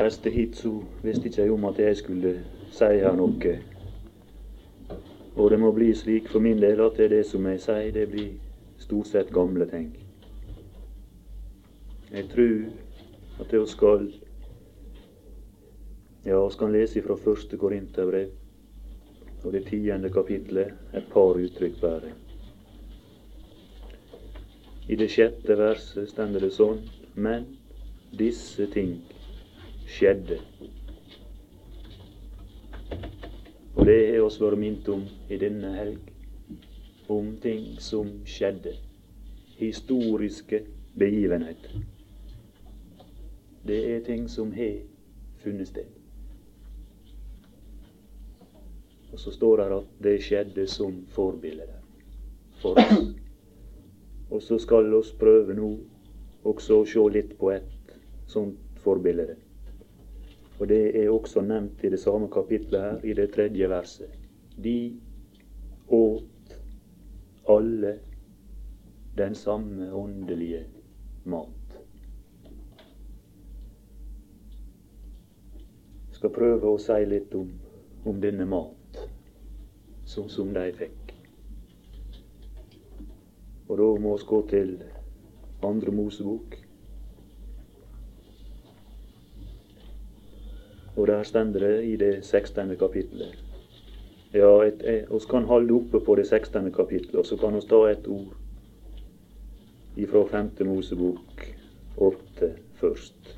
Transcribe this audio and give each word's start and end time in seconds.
reiste 0.00 0.30
hit, 0.30 0.56
så 0.56 0.72
visste 1.02 1.28
ikke 1.28 1.42
jeg 1.42 1.52
om 1.52 1.64
at 1.64 1.78
jeg 1.78 1.96
skulle 1.96 2.32
si 2.70 2.84
her 2.84 3.16
noe. 3.16 3.54
Og 5.36 5.50
det 5.50 5.58
må 5.60 5.72
bli 5.72 5.92
slik 5.94 6.28
for 6.32 6.40
min 6.40 6.60
del 6.62 6.80
at 6.80 6.96
det, 6.96 7.04
er 7.04 7.16
det 7.18 7.26
som 7.28 7.46
jeg 7.46 7.60
sier, 7.60 7.92
det 7.92 8.08
blir 8.10 8.32
stort 8.80 9.10
sett 9.12 9.32
gamle 9.32 9.68
ting. 9.70 9.90
Jeg 12.12 12.28
tror 12.32 13.40
at 13.40 13.52
vi 13.52 13.66
skal 13.66 14.06
ja, 16.26 16.48
vi 16.48 16.54
kan 16.58 16.72
lese 16.72 17.02
fra 17.02 17.14
første 17.14 17.56
Korinterbrev, 17.56 18.30
og 19.44 19.52
det 19.52 19.66
tiende 19.66 20.10
kapitlet, 20.10 20.72
et 20.94 21.04
par 21.12 21.38
uttrykk 21.38 21.80
bare. 21.80 22.14
I 24.88 24.96
det 24.96 25.10
sjette 25.10 25.58
verset 25.58 26.08
stender 26.10 26.42
det 26.42 26.52
sånn 26.54 26.78
Men 27.14 27.46
disse 28.14 28.66
ting 28.70 29.00
skjedde. 29.86 30.38
Og 33.76 33.86
det 33.86 33.96
har 34.10 34.24
oss 34.24 34.40
vært 34.40 34.58
minnet 34.58 34.88
om 34.88 35.04
i 35.30 35.38
denne 35.40 35.72
helg. 35.76 36.12
Om 37.12 37.36
ting 37.42 37.76
som 37.80 38.08
skjedde. 38.26 38.72
Historiske 39.58 40.64
begivenheter. 40.98 41.78
Det 43.66 43.78
er 43.92 44.02
ting 44.06 44.26
som 44.30 44.52
har 44.52 44.80
funnet 45.44 45.68
sted. 45.68 45.86
Og 49.12 49.20
så 49.20 49.30
står 49.30 49.56
det 49.56 49.66
at 49.76 50.02
det 50.02 50.16
skjedde 50.22 50.66
som 50.66 50.98
forbilde 51.14 51.68
for 52.60 52.78
oss. 52.80 53.14
Og 54.30 54.42
så 54.42 54.58
skal 54.58 54.94
oss 54.94 55.12
prøve 55.14 55.54
nå 55.54 55.76
også 56.44 56.80
å 56.82 56.86
se 56.88 57.02
litt 57.14 57.36
på 57.38 57.52
et 57.54 57.94
sånt 58.26 58.58
forbilde. 58.82 59.36
Og 60.58 60.68
det 60.68 60.80
er 60.96 61.10
også 61.10 61.42
nevnt 61.44 61.84
i 61.84 61.90
det 61.92 62.00
samme 62.00 62.30
kapitlet 62.32 62.80
her, 62.80 63.04
i 63.04 63.12
det 63.12 63.30
tredje 63.34 63.68
verset. 63.68 64.12
De 64.64 65.00
åt 65.88 66.56
alle 67.48 67.98
den 69.16 69.34
samme 69.34 69.92
åndelige 69.92 70.64
mat. 71.24 71.78
Jeg 76.08 76.20
skal 76.20 76.32
prøve 76.32 76.72
å 76.72 76.80
si 76.80 76.96
litt 77.04 77.34
om, 77.36 77.50
om 78.08 78.20
denne 78.20 78.48
mat, 78.48 79.00
sånn 80.08 80.30
som 80.32 80.54
de 80.56 80.70
fikk. 80.78 81.12
Og 83.68 83.76
da 83.76 83.88
må 84.00 84.14
vi 84.16 84.28
gå 84.30 84.40
til 84.48 84.72
andre 85.66 85.92
Mosebok. 85.92 86.65
Og 90.96 91.06
der 91.06 91.22
stender 91.22 91.60
det 91.60 91.84
i 91.84 91.96
det 91.96 92.24
16. 92.24 92.76
kapittelet. 92.76 93.36
Ja, 94.34 94.58
vi 94.64 95.18
kan 95.30 95.44
holde 95.44 95.74
oppe 95.74 96.00
på 96.00 96.14
det 96.14 96.26
16. 96.26 96.72
kapittelet, 96.72 97.14
og 97.14 97.26
så 97.26 97.36
kan 97.36 97.54
vi 97.54 97.60
ta 97.60 97.82
et 97.90 98.06
ord 98.08 98.34
ifra 99.96 100.24
5. 100.30 100.50
Mosebok 100.66 101.46
8 101.96 102.52
først. 102.74 103.36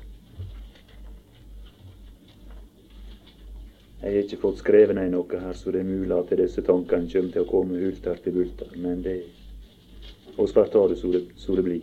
Jeg 4.01 4.11
har 4.11 4.23
ikke 4.23 4.37
fått 4.39 4.61
skrevet 4.63 4.95
ned 4.95 5.11
noe 5.11 5.39
her, 5.39 5.53
så 5.53 5.71
det 5.75 5.81
er 5.81 5.87
mulig 5.87 6.15
at 6.15 6.31
disse 6.39 6.63
tankene 6.63 7.11
kommer 7.11 7.31
til 7.31 7.43
å 7.43 7.49
komme 7.49 7.79
hulter 7.79 8.19
til 8.23 8.35
bulter. 8.35 8.71
Men 8.79 9.03
det 9.03 9.17
og 10.39 10.47
skal 10.49 10.69
ta 10.71 10.85
det 10.87 10.97
så 10.97 11.11
det, 11.11 11.25
så 11.35 11.55
det 11.55 11.63
blir. 11.63 11.81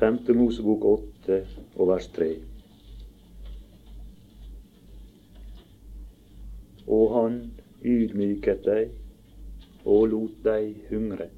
5. 0.00 0.22
Mosebok 0.36 0.84
8 0.84 1.42
og 1.76 1.88
vers 1.90 2.06
tre. 2.14 2.30
Og 6.88 7.12
han 7.14 7.36
ydmyket 7.84 8.64
deg 8.66 9.84
og 9.84 10.08
lot 10.12 10.40
deg 10.44 10.88
hungre. 10.90 11.28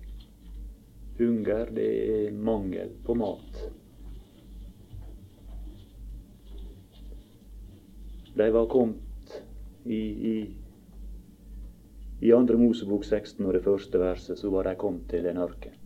Hunger, 1.18 1.68
det 1.76 1.90
er 2.14 2.32
mangel 2.32 2.94
på 3.04 3.14
mat. 3.18 3.60
De 8.38 8.46
var 8.54 8.70
kommet 8.70 9.36
i, 9.84 10.00
i 10.00 10.34
i 12.20 12.32
andre 12.36 12.58
Mosebok 12.60 13.04
16 13.04 13.46
og 13.46 13.54
det 13.56 13.62
første 13.64 14.00
verset 14.00 14.38
så 14.38 14.50
var 14.52 14.66
de 14.68 14.74
kommet 14.76 15.06
til 15.08 15.24
en 15.30 15.38
ørken. 15.40 15.76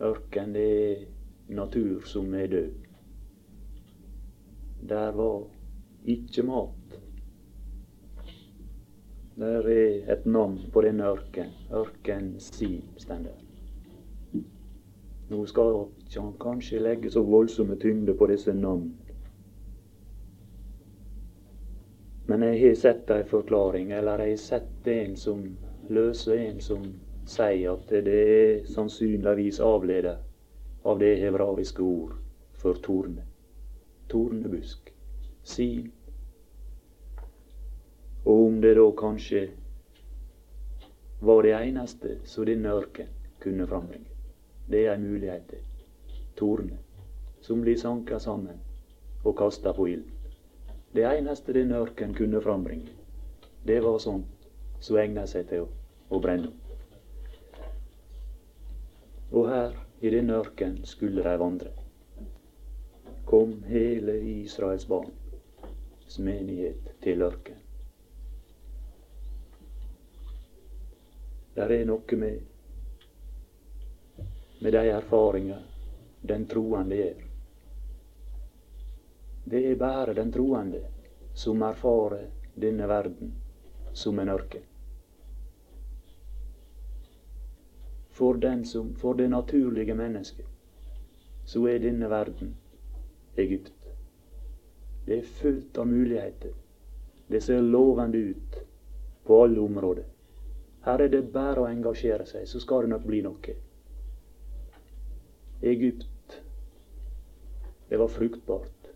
Ørken, 0.00 0.54
det 0.56 0.68
er 0.72 1.02
natur 1.52 2.06
som 2.08 2.32
er 2.34 2.46
død. 2.48 2.70
Der 4.88 5.12
var 5.12 5.44
ikke 6.08 6.46
mat. 6.48 6.96
Der 9.36 9.68
er 9.68 10.12
et 10.12 10.26
navn 10.26 10.58
på 10.72 10.82
denne 10.84 11.04
ørken. 11.08 11.54
Ørken 11.72 12.34
Sin 12.40 12.82
står 12.98 13.22
der. 13.24 13.38
Nå 15.30 15.46
skal 15.46 15.86
han 16.16 16.34
kanskje 16.40 16.82
legge 16.82 17.10
så 17.10 17.22
voldsomme 17.22 17.78
tyngde 17.80 18.14
på 18.14 18.26
disse 18.26 18.52
navn 18.52 18.90
Men 22.26 22.42
jeg 22.42 22.60
har 22.60 22.74
sett 22.74 23.10
ei 23.10 23.24
forklaring, 23.28 23.90
eller 23.92 24.20
jeg 24.22 24.30
har 24.30 24.42
sett 24.42 24.86
en 24.88 25.16
som 25.16 25.40
løser 25.92 26.38
en 26.38 26.60
som 26.64 26.84
sier 27.28 27.72
at 27.72 27.90
det 28.06 28.14
er 28.34 28.62
sannsynligvis 28.70 29.58
avledet 29.60 30.14
av 30.84 31.00
det 31.02 31.16
hebraiske 31.20 31.82
ord 31.82 32.14
for 32.62 32.78
torne. 32.84 33.26
Tornebusk. 34.08 34.92
Sin. 35.42 35.90
Og 38.24 38.46
om 38.46 38.60
det 38.60 38.74
da 38.78 38.86
kanskje 38.98 39.42
var 41.20 41.42
det 41.42 41.54
eneste 41.58 42.16
som 42.24 42.46
denne 42.46 42.74
ørken 42.74 43.10
kunne 43.42 43.66
frambringe. 43.66 44.10
Det 44.70 44.86
er 44.86 44.94
ei 44.94 45.02
mulighet 45.02 45.46
til. 45.50 45.62
Torne. 46.36 46.78
Som 47.40 47.62
blir 47.62 47.76
sanka 47.76 48.18
sammen 48.18 48.58
og 49.24 49.36
kasta 49.38 49.72
på 49.72 49.86
ilden. 49.86 50.10
Det 50.94 51.04
eneste 51.08 51.54
denne 51.56 51.78
ørken 51.80 52.14
kunne 52.14 52.40
frambringe, 52.42 52.92
det 53.64 53.78
var 53.82 53.98
sånt 53.98 54.48
som 54.80 54.98
egna 54.98 55.26
seg 55.30 55.46
til 55.48 55.64
å, 55.64 55.68
å 56.10 56.18
brenne 56.20 56.50
opp. 56.50 56.58
Og 59.32 59.48
her, 59.48 59.78
i 60.04 60.10
denne 60.12 60.36
ørken, 60.36 60.80
skulle 60.84 61.24
de 61.24 61.32
vandre. 61.40 61.70
Kom 63.24 63.62
hele 63.70 64.18
Israels 64.34 64.84
barn, 64.90 65.14
menighet 66.18 66.92
til 67.00 67.22
ørken. 67.24 67.61
Der 71.54 71.70
er 71.70 71.84
noe 71.84 72.16
med, 72.16 72.40
med 74.62 74.72
de 74.72 74.82
erfaringer 74.88 75.62
den 76.22 76.46
troende 76.46 76.96
gjør. 76.96 77.22
Det 79.44 79.60
er 79.70 79.76
bare 79.76 80.14
den 80.14 80.32
troende 80.32 80.80
som 81.34 81.62
erfarer 81.62 82.28
denne 82.54 82.88
verden 82.88 83.34
som 83.92 84.18
en 84.18 84.28
ørken. 84.28 84.62
For, 88.10 88.34
den 88.34 88.64
som, 88.64 88.94
for 88.94 89.14
det 89.14 89.30
naturlige 89.30 89.94
mennesket 89.94 90.46
så 91.44 91.66
er 91.66 91.78
denne 91.82 92.08
verden 92.10 92.56
Egypt. 93.36 93.72
Det 95.06 95.18
er 95.18 95.30
fullt 95.40 95.78
av 95.78 95.86
muligheter. 95.86 96.52
Det 97.26 97.40
ser 97.42 97.60
lovende 97.60 98.18
ut 98.18 98.58
på 99.24 99.42
alle 99.44 99.60
områder. 99.60 100.11
Her 100.84 101.02
er 101.04 101.12
det 101.12 101.22
bare 101.34 101.62
å 101.62 101.68
engasjere 101.70 102.26
seg, 102.26 102.46
så 102.50 102.60
skal 102.60 102.86
det 102.86 102.92
nok 102.94 103.04
bli 103.06 103.20
noe. 103.22 103.56
Egypt, 105.62 106.40
det 107.88 108.00
var 108.00 108.10
fruktbart. 108.10 108.88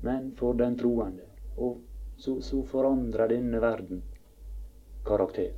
Men 0.00 0.32
for 0.36 0.54
den 0.58 0.78
troende. 0.80 1.28
Og 1.56 1.78
så, 2.16 2.40
så 2.42 2.62
forandrer 2.66 3.28
denne 3.28 3.60
verden 3.60 4.02
karakter. 5.04 5.52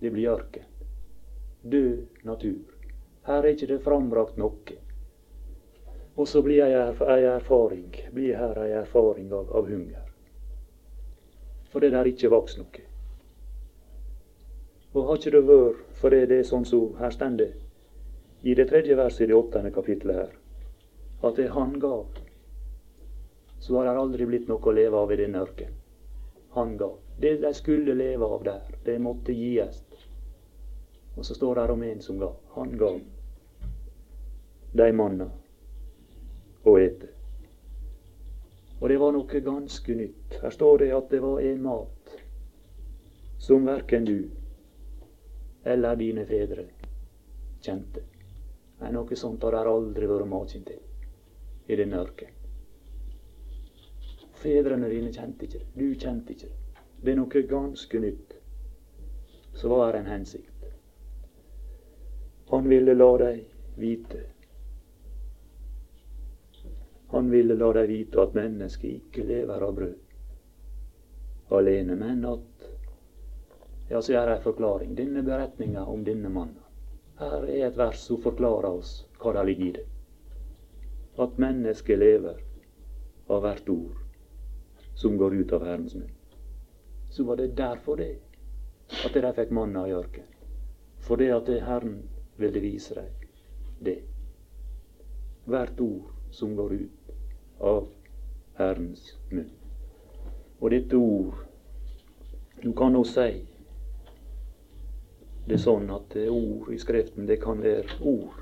Det 0.00 0.10
blir 0.10 0.30
ørken. 0.32 0.66
Død 1.62 2.24
natur. 2.24 2.76
Her 3.22 3.44
er 3.44 3.52
ikke 3.52 3.68
det 3.68 3.82
frambrakt 3.84 4.40
noe. 4.40 4.76
Og 6.16 6.28
så 6.28 6.42
blir 6.42 6.64
ei, 6.64 7.24
erfaring 7.30 7.92
blir 8.12 8.36
her 8.36 8.58
ei 8.64 8.72
erfaring 8.80 9.30
av, 9.32 9.52
av 9.56 9.68
hunger. 9.68 9.99
For 11.70 11.80
det 11.80 12.06
ikke 12.10 12.32
vokst 12.32 12.58
noe. 12.58 12.86
Og 14.92 15.06
har 15.06 15.20
ikke 15.20 15.34
det 15.36 15.44
vært 15.46 15.84
for 16.00 16.10
det, 16.10 16.30
er 16.34 16.46
sånn 16.46 16.66
som 16.66 16.96
her 16.98 17.12
stender 17.14 17.52
i 18.42 18.54
det 18.56 18.66
tredje 18.70 18.96
verset 18.96 19.26
i 19.26 19.30
det 19.30 19.36
åttende 19.36 19.70
kapittelet 19.70 20.16
her, 20.16 20.32
at 21.28 21.36
det 21.36 21.50
han 21.54 21.76
gav 21.78 22.08
så 23.60 23.76
har 23.76 23.84
det 23.84 24.00
aldri 24.00 24.26
blitt 24.26 24.48
noe 24.48 24.64
å 24.64 24.72
leve 24.72 24.96
av 24.96 25.12
i 25.12 25.18
denne 25.20 25.42
ørkenen. 25.44 25.76
Han 26.56 26.76
gav. 26.80 26.96
Det 27.20 27.36
de 27.42 27.52
skulle 27.54 27.94
leve 27.94 28.24
av 28.24 28.42
der, 28.44 28.62
det 28.84 28.96
måtte 28.98 29.36
gis. 29.36 29.82
Og 31.14 31.26
så 31.26 31.36
står 31.36 31.60
det 31.60 31.74
om 31.74 31.82
en 31.84 32.00
som 32.00 32.18
ga. 32.18 32.30
Han 32.56 32.76
ga. 32.80 32.94
de 34.72 34.92
manna 34.94 35.26
å 36.64 36.76
ete. 36.78 37.09
Og 38.80 38.88
det 38.88 38.96
var 39.00 39.12
noe 39.12 39.40
ganske 39.44 39.94
nytt. 39.94 40.38
Her 40.42 40.50
står 40.50 40.78
det 40.78 40.92
at 40.96 41.10
det 41.12 41.20
var 41.20 41.40
en 41.44 41.62
mat 41.62 42.14
som 43.40 43.64
verken 43.68 44.04
du 44.04 44.30
eller 45.64 45.96
dine 45.96 46.24
fedre 46.28 46.64
kjente. 47.60 48.02
Nei, 48.80 48.92
noe 48.96 49.16
sånt 49.16 49.42
har 49.44 49.56
det 49.56 49.64
aldri 49.68 50.08
vært 50.08 50.28
maken 50.28 50.64
til 50.64 50.80
i 51.68 51.76
denne 51.76 52.00
ørkenen. 52.00 52.36
Fedrene 54.40 54.88
dine 54.88 55.12
kjente 55.12 55.44
ikke 55.44 55.58
det. 55.60 55.66
Du 55.76 56.00
kjente 56.00 56.32
ikke 56.32 56.48
det. 56.48 56.84
Det 57.04 57.12
er 57.12 57.18
noe 57.20 57.42
ganske 57.48 58.00
nytt. 58.00 58.36
Så 59.52 59.68
var 59.68 59.92
det 59.92 60.00
en 60.00 60.12
hensikt. 60.14 60.68
Han 62.50 62.68
ville 62.68 62.96
la 62.96 63.10
deg 63.20 63.44
vite 63.76 64.24
Han 67.10 67.30
ville 67.30 67.56
la 67.58 67.72
deg 67.74 67.88
vite 67.90 68.22
at 68.22 68.34
mennesket 68.38 68.90
ikke 68.90 69.26
lever 69.26 69.66
av 69.66 69.74
brød 69.74 69.98
alene, 71.50 71.96
men 71.96 72.24
at 72.24 72.46
Ja, 73.90 74.02
så 74.02 74.12
er 74.14 74.26
det 74.26 74.36
ei 74.36 74.42
forklaring. 74.44 74.92
Denne 74.94 75.22
beretninga 75.26 75.82
om 75.82 76.04
denne 76.06 76.28
mannen. 76.30 76.60
Her 77.18 77.42
er 77.42 77.64
et 77.66 77.78
vers 77.78 77.98
som 77.98 78.20
forklarer 78.22 78.68
oss 78.68 78.92
hva 79.18 79.32
det 79.34 79.42
ligger 79.48 79.66
i 79.66 79.72
det. 79.80 79.82
At 81.18 81.40
mennesket 81.42 81.98
lever 81.98 82.38
av 83.26 83.42
hvert 83.42 83.68
ord 83.68 83.98
som 84.94 85.18
går 85.18 85.34
ut 85.40 85.52
av 85.58 85.66
Herrens 85.66 85.96
munn. 85.98 86.14
Så 87.10 87.26
var 87.26 87.40
det 87.42 87.56
derfor 87.58 87.98
det 87.98 88.12
at 89.04 89.18
de 89.18 89.34
fikk 89.40 89.50
mannen 89.50 89.90
i 89.90 89.96
ørkenen. 89.98 90.38
For 91.02 91.18
det 91.18 91.32
at 91.34 91.50
det 91.50 91.60
Herren 91.66 91.98
ville 92.38 92.62
vise 92.62 92.94
dem 92.94 93.10
det. 93.80 93.98
Hvert 95.50 95.80
ord 95.80 96.14
som 96.30 96.54
går 96.56 96.78
ut 96.78 96.99
av 97.60 97.86
Herrens 98.58 99.14
munn. 99.30 99.50
Og 100.60 100.70
dette 100.70 100.96
ord 100.96 101.46
Du 102.60 102.72
kan 102.76 102.92
nå 102.92 103.00
si 103.08 103.30
det 105.48 105.56
er 105.56 105.62
sånn 105.64 105.88
at 105.90 106.12
ord 106.30 106.68
i 106.70 106.76
Skriften, 106.78 107.24
det 107.26 107.40
kan 107.42 107.62
være 107.64 107.96
ord. 108.06 108.36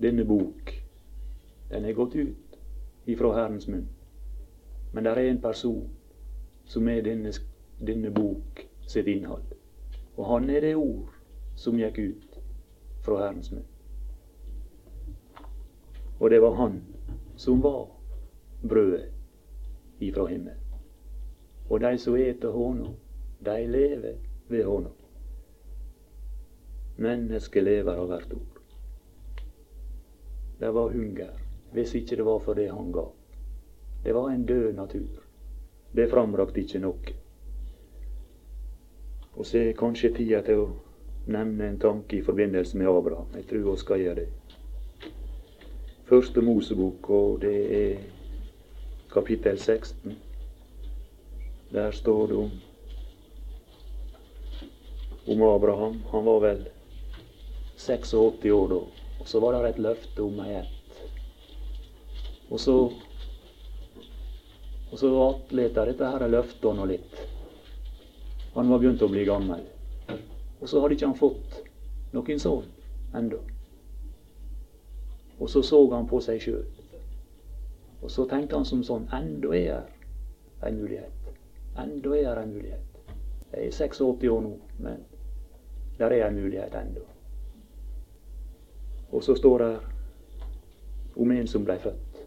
Denne 0.00 0.24
bok, 0.24 0.70
den 1.68 1.84
er 1.84 1.96
gått 1.98 2.14
ut 2.16 2.56
ifra 3.10 3.34
Herrens 3.34 3.66
munn. 3.68 3.88
Men 4.94 5.04
det 5.04 5.12
er 5.12 5.28
en 5.28 5.42
person 5.42 5.90
som 6.64 6.88
er 6.88 7.02
denne, 7.04 7.34
denne 7.82 8.14
bok 8.14 8.62
sitt 8.88 9.10
innhold. 9.12 9.44
Og 10.16 10.24
han 10.30 10.48
er 10.50 10.64
det 10.64 10.72
ord 10.78 11.12
som 11.60 11.76
gikk 11.76 12.00
ut 12.00 12.40
fra 13.04 13.20
Herrens 13.24 13.52
munn. 13.52 13.66
Og 16.20 16.30
det 16.30 16.40
var 16.40 16.56
han 16.62 16.80
som 17.40 17.60
var 17.60 17.88
brødet 18.62 19.08
ifra 19.98 20.26
himmelen. 20.26 20.60
Og 21.70 21.80
de 21.80 21.98
som 21.98 22.16
eter 22.16 22.52
honum, 22.52 22.94
de 23.44 23.66
lever 23.66 24.18
ved 24.48 24.64
honum. 24.64 24.92
Mennesket 26.96 27.64
lever 27.64 27.96
av 27.96 28.10
hvert 28.10 28.34
ord. 28.36 28.58
Det 30.60 30.72
var 30.76 30.92
hunger, 30.92 31.32
hvis 31.72 31.94
ikke 31.96 32.18
det 32.20 32.26
var 32.28 32.42
for 32.44 32.60
det 32.60 32.68
han 32.68 32.92
ga. 32.92 33.06
Det 34.04 34.14
var 34.14 34.28
en 34.30 34.44
død 34.46 34.72
natur. 34.76 35.24
Det 35.96 36.10
framrakte 36.12 36.60
ikke 36.60 36.82
noe. 36.84 37.14
Og 39.32 39.46
så 39.46 39.62
er 39.62 39.78
kanskje 39.80 40.12
tida 40.18 40.42
til 40.44 40.66
å 40.66 40.68
nevne 41.32 41.72
en 41.72 41.80
tanke 41.80 42.18
i 42.18 42.22
forbindelse 42.26 42.76
med 42.76 42.92
Abraham. 42.92 43.32
Jeg 43.34 43.48
tror 43.48 43.70
vi 43.70 43.78
skal 43.80 44.04
gjøre 44.04 44.20
det. 44.20 44.39
Første 46.10 46.42
Mosebok, 46.42 47.10
og 47.10 47.36
det 47.42 47.58
er 47.76 47.98
kapittel 49.12 49.58
16. 49.58 50.16
Der 51.70 51.90
står 51.90 52.26
det 52.26 52.36
om, 52.36 52.50
om 55.28 55.42
Abraham. 55.42 56.00
Han 56.10 56.24
var 56.26 56.40
vel 56.42 56.64
86 57.76 58.44
år 58.50 58.66
da. 58.72 58.80
Og 59.20 59.28
så 59.28 59.40
var 59.40 59.54
det 59.54 59.70
et 59.70 59.78
løfte 59.78 60.24
om 60.24 60.42
ei 60.42 60.56
ett. 60.64 60.98
Og 62.50 62.58
så 62.60 62.76
og 64.90 64.98
så 64.98 65.12
atleta 65.28 65.86
dette 65.86 66.10
her 66.10 66.26
løftet 66.26 66.74
nå 66.74 66.90
litt. 66.90 67.22
Han 68.58 68.74
var 68.74 68.82
begynt 68.82 69.06
å 69.06 69.12
bli 69.14 69.22
gammel. 69.30 69.62
Og 70.58 70.66
så 70.66 70.82
hadde 70.82 70.98
ikke 70.98 71.12
han 71.12 71.18
fått 71.22 71.62
noen 72.18 72.42
sønn 72.42 72.66
ennå. 73.14 73.38
Og 75.40 75.50
så 75.50 75.62
så 75.62 75.80
han 75.94 76.08
på 76.08 76.20
seg 76.20 76.42
sjøl. 76.42 76.64
Og 78.02 78.10
så 78.10 78.26
tenkte 78.28 78.56
han 78.56 78.64
som 78.68 78.82
sånn 78.84 79.08
Enda 79.16 79.54
er 79.56 79.64
her 79.70 80.68
en 80.68 80.80
mulighet. 80.80 81.30
Enda 81.80 82.12
er 82.16 82.28
her 82.28 82.42
en 82.42 82.52
mulighet. 82.52 83.00
Jeg 83.52 83.66
er 83.66 83.72
86 83.72 84.28
år 84.30 84.44
nå, 84.44 84.52
men 84.78 85.00
der 85.98 86.12
er 86.12 86.28
en 86.28 86.36
mulighet 86.36 86.74
ennå. 86.74 87.06
Og 89.12 89.24
så 89.24 89.34
står 89.34 89.58
det 89.58 89.72
om 91.16 91.32
en 91.32 91.48
som 91.48 91.64
blei 91.64 91.78
født. 91.82 92.20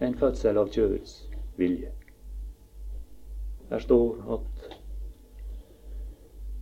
En 0.00 0.14
fødsel 0.14 0.60
av 0.60 0.70
kjødets 0.72 1.16
vilje. 1.56 1.90
Der 3.70 3.78
står 3.78 4.36
at 4.36 4.76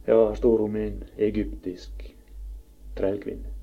Ja, 0.08 0.28
her 0.28 0.34
står 0.34 0.60
om 0.64 0.76
en 0.76 1.02
egyptisk 1.18 2.16
trellkvinne. 2.96 3.57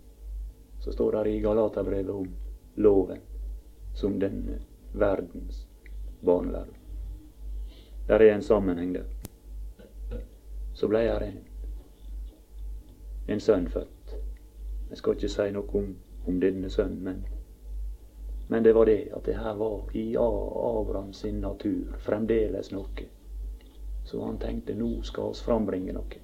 Så 0.85 0.91
står 0.91 1.11
det 1.11 1.29
i 1.29 1.39
Galaterbrevet 1.39 2.15
om 2.15 2.27
loven 2.75 3.21
som 3.93 4.19
denne 4.19 4.59
verdens 4.91 5.67
barnevern. 6.21 6.75
Der 8.07 8.19
er 8.19 8.35
en 8.35 8.41
sammenheng 8.41 8.93
der. 8.93 9.05
Så 10.73 10.87
blei 10.87 11.07
her 11.07 11.25
en, 11.25 11.39
en 13.27 13.39
sønn 13.39 13.65
født. 13.69 14.13
Jeg 14.89 14.97
skal 14.97 15.17
ikke 15.17 15.29
si 15.29 15.47
noe 15.55 15.73
om, 15.73 15.89
om 16.27 16.37
denne 16.41 16.69
sønnen, 16.69 17.01
men, 17.03 17.25
men 18.47 18.63
det 18.63 18.75
var 18.75 18.85
det 18.85 18.99
at 19.17 19.25
det 19.25 19.39
her 19.41 19.57
var 19.57 19.89
i 19.97 20.05
Abraham 20.15 21.13
sin 21.13 21.41
natur 21.41 21.97
fremdeles 21.97 22.69
noe. 22.71 23.09
Så 24.03 24.21
han 24.21 24.37
tenkte 24.37 24.77
nå 24.77 25.01
skal 25.01 25.33
oss 25.33 25.41
frambringe 25.41 25.97
noe. 25.97 26.21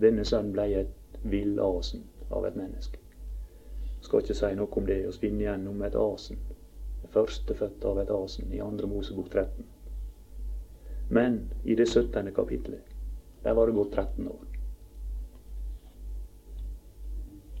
Denne 0.00 0.24
sønnen 0.24 0.52
blei 0.52 0.72
et 0.74 1.20
villasen 1.22 2.06
av 2.30 2.46
et 2.46 2.56
menneske. 2.56 2.98
Jeg 4.02 4.08
skal 4.08 4.22
ikke 4.22 4.34
si 4.34 4.54
noe 4.58 4.78
om 4.80 4.86
det. 4.86 4.98
Vi 5.06 5.18
finner 5.26 5.44
igjen 5.44 5.68
om 5.70 5.82
et 5.86 5.98
asen. 5.98 6.40
Det 7.02 7.10
førstefødte 7.14 7.88
av 7.88 8.00
et 8.02 8.10
asen 8.10 8.52
i 8.52 8.62
andre 8.62 8.88
Mosebok 8.90 9.28
13. 9.30 9.68
Men 11.12 11.52
i 11.64 11.76
det 11.78 11.88
17. 11.88 12.32
kapittelet, 12.34 12.82
der 13.44 13.52
var 13.52 13.66
det 13.66 13.76
gått 13.76 13.92
13 13.92 14.28
år. 14.28 14.48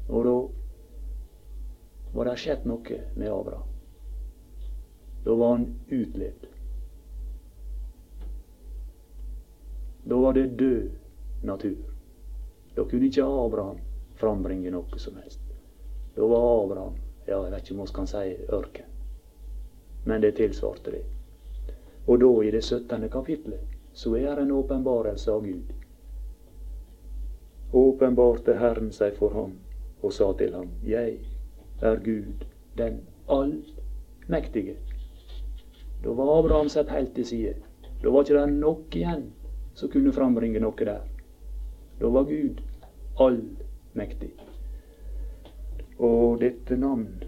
Og 0.08 0.24
da 0.24 0.34
var 2.16 2.28
det 2.28 2.38
skjedd 2.40 2.66
noe 2.68 2.98
med 3.16 3.28
Abraham. 3.30 3.68
Da 5.24 5.36
var 5.38 5.54
han 5.56 5.68
utlevd. 5.88 6.48
Da 10.10 10.18
var 10.18 10.34
det 10.34 10.48
død 10.58 10.90
natur. 11.46 11.91
Da 12.74 12.84
kunne 12.84 13.06
ikke 13.06 13.24
Abraham 13.24 13.80
frambringe 14.16 14.70
noe 14.70 14.98
som 14.98 15.16
helst. 15.20 15.40
Da 16.16 16.26
var 16.28 16.64
Abraham 16.64 16.94
ja, 17.26 17.36
jeg 17.44 17.52
vet 17.52 17.62
ikke 17.62 17.74
om 17.74 17.80
vi 17.86 17.92
kan 17.94 18.08
si 18.10 18.22
ørken, 18.52 18.86
men 20.04 20.22
det 20.22 20.34
tilsvarte 20.36 20.90
det. 20.90 21.02
Og 22.06 22.18
da, 22.18 22.30
i 22.42 22.50
det 22.50 22.64
17. 22.64 23.08
kapitlet, 23.10 23.60
så 23.92 24.16
er 24.16 24.34
det 24.34 24.42
en 24.42 24.56
åpenbarelse 24.56 25.30
av 25.32 25.44
Gud. 25.46 25.70
Åpenbarte 27.72 28.56
Herren 28.58 28.90
seg 28.92 29.14
for 29.16 29.30
ham 29.36 29.54
og 30.02 30.12
sa 30.12 30.32
til 30.38 30.54
ham, 30.54 30.72
Jeg 30.82 31.20
er 31.80 31.96
Gud, 32.02 32.44
den 32.76 33.00
allmektige. 33.28 34.76
Da 36.02 36.10
var 36.10 36.38
Abraham 36.38 36.68
sett 36.68 36.90
helt 36.90 37.14
til 37.14 37.26
side. 37.26 37.54
Da 38.02 38.10
var 38.10 38.26
ikke 38.26 38.40
det 38.40 38.58
noe 38.58 38.82
igjen 38.90 39.28
som 39.78 39.88
kunne 39.88 40.12
frambringe 40.12 40.60
noe 40.60 40.74
der. 40.76 41.06
Da 42.02 42.08
var 42.08 42.24
Gud 42.24 42.62
allmektig. 43.14 44.30
Og 45.98 46.40
dette 46.40 46.74
navn 46.76 47.22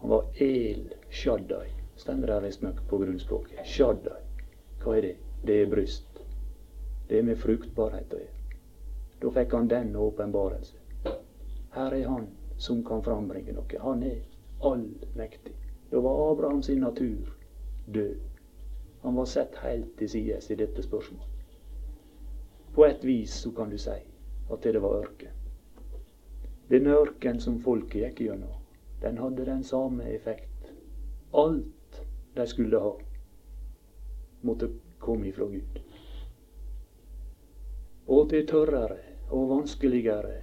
Han 0.00 0.10
var 0.10 0.24
El 0.42 0.88
Shaddai. 1.10 1.68
Stemmer 1.96 2.26
det 2.26 2.40
visstnok 2.42 2.82
på 2.90 2.98
grunnspråket. 2.98 3.62
Shaddai. 3.66 4.18
Hva 4.82 4.96
er 4.98 5.06
det? 5.06 5.14
Det 5.46 5.60
er 5.62 5.70
bryst. 5.70 6.18
Det 7.08 7.20
er 7.20 7.28
med 7.30 7.38
fruktbarhet 7.38 8.10
å 8.10 8.18
gjøre. 8.24 8.58
Da 9.22 9.34
fikk 9.38 9.54
han 9.54 9.70
den 9.70 9.94
åpenbarelse. 9.96 11.14
Her 11.78 11.94
er 11.94 12.08
han 12.10 12.26
som 12.58 12.82
kan 12.84 13.06
frambringe 13.06 13.54
noe. 13.54 13.84
Han 13.86 14.02
er 14.02 14.18
allmektig. 14.66 15.54
Da 15.94 16.02
var 16.02 16.24
Abraham 16.32 16.62
sin 16.66 16.82
natur 16.82 17.36
død. 17.86 18.18
Han 19.06 19.14
var 19.14 19.30
sett 19.30 19.62
helt 19.62 19.94
til 20.02 20.10
sides 20.10 20.50
i 20.50 20.58
dette 20.58 20.82
spørsmålet. 20.82 21.31
På 22.74 22.86
et 22.86 23.04
vis 23.04 23.34
så 23.42 23.52
kan 23.52 23.70
du 23.70 23.78
si 23.78 23.98
at 24.50 24.62
det 24.62 24.80
var 24.80 25.02
ørken. 25.02 25.32
Den 26.68 26.86
ørken 26.86 27.40
som 27.40 27.58
folket 27.60 28.00
gikk 28.00 28.20
gjennom, 28.26 28.54
den 29.02 29.18
hadde 29.20 29.44
den 29.44 29.64
samme 29.64 30.06
effekt. 30.08 30.70
Alt 31.32 32.00
de 32.34 32.46
skulle 32.48 32.80
ha, 32.80 32.92
måtte 34.40 34.70
komme 34.98 35.28
ifra 35.28 35.48
Gud. 35.52 35.80
Og 38.08 38.30
til 38.30 38.46
tørrere 38.48 38.98
og 39.30 39.48
vanskeligere 39.50 40.38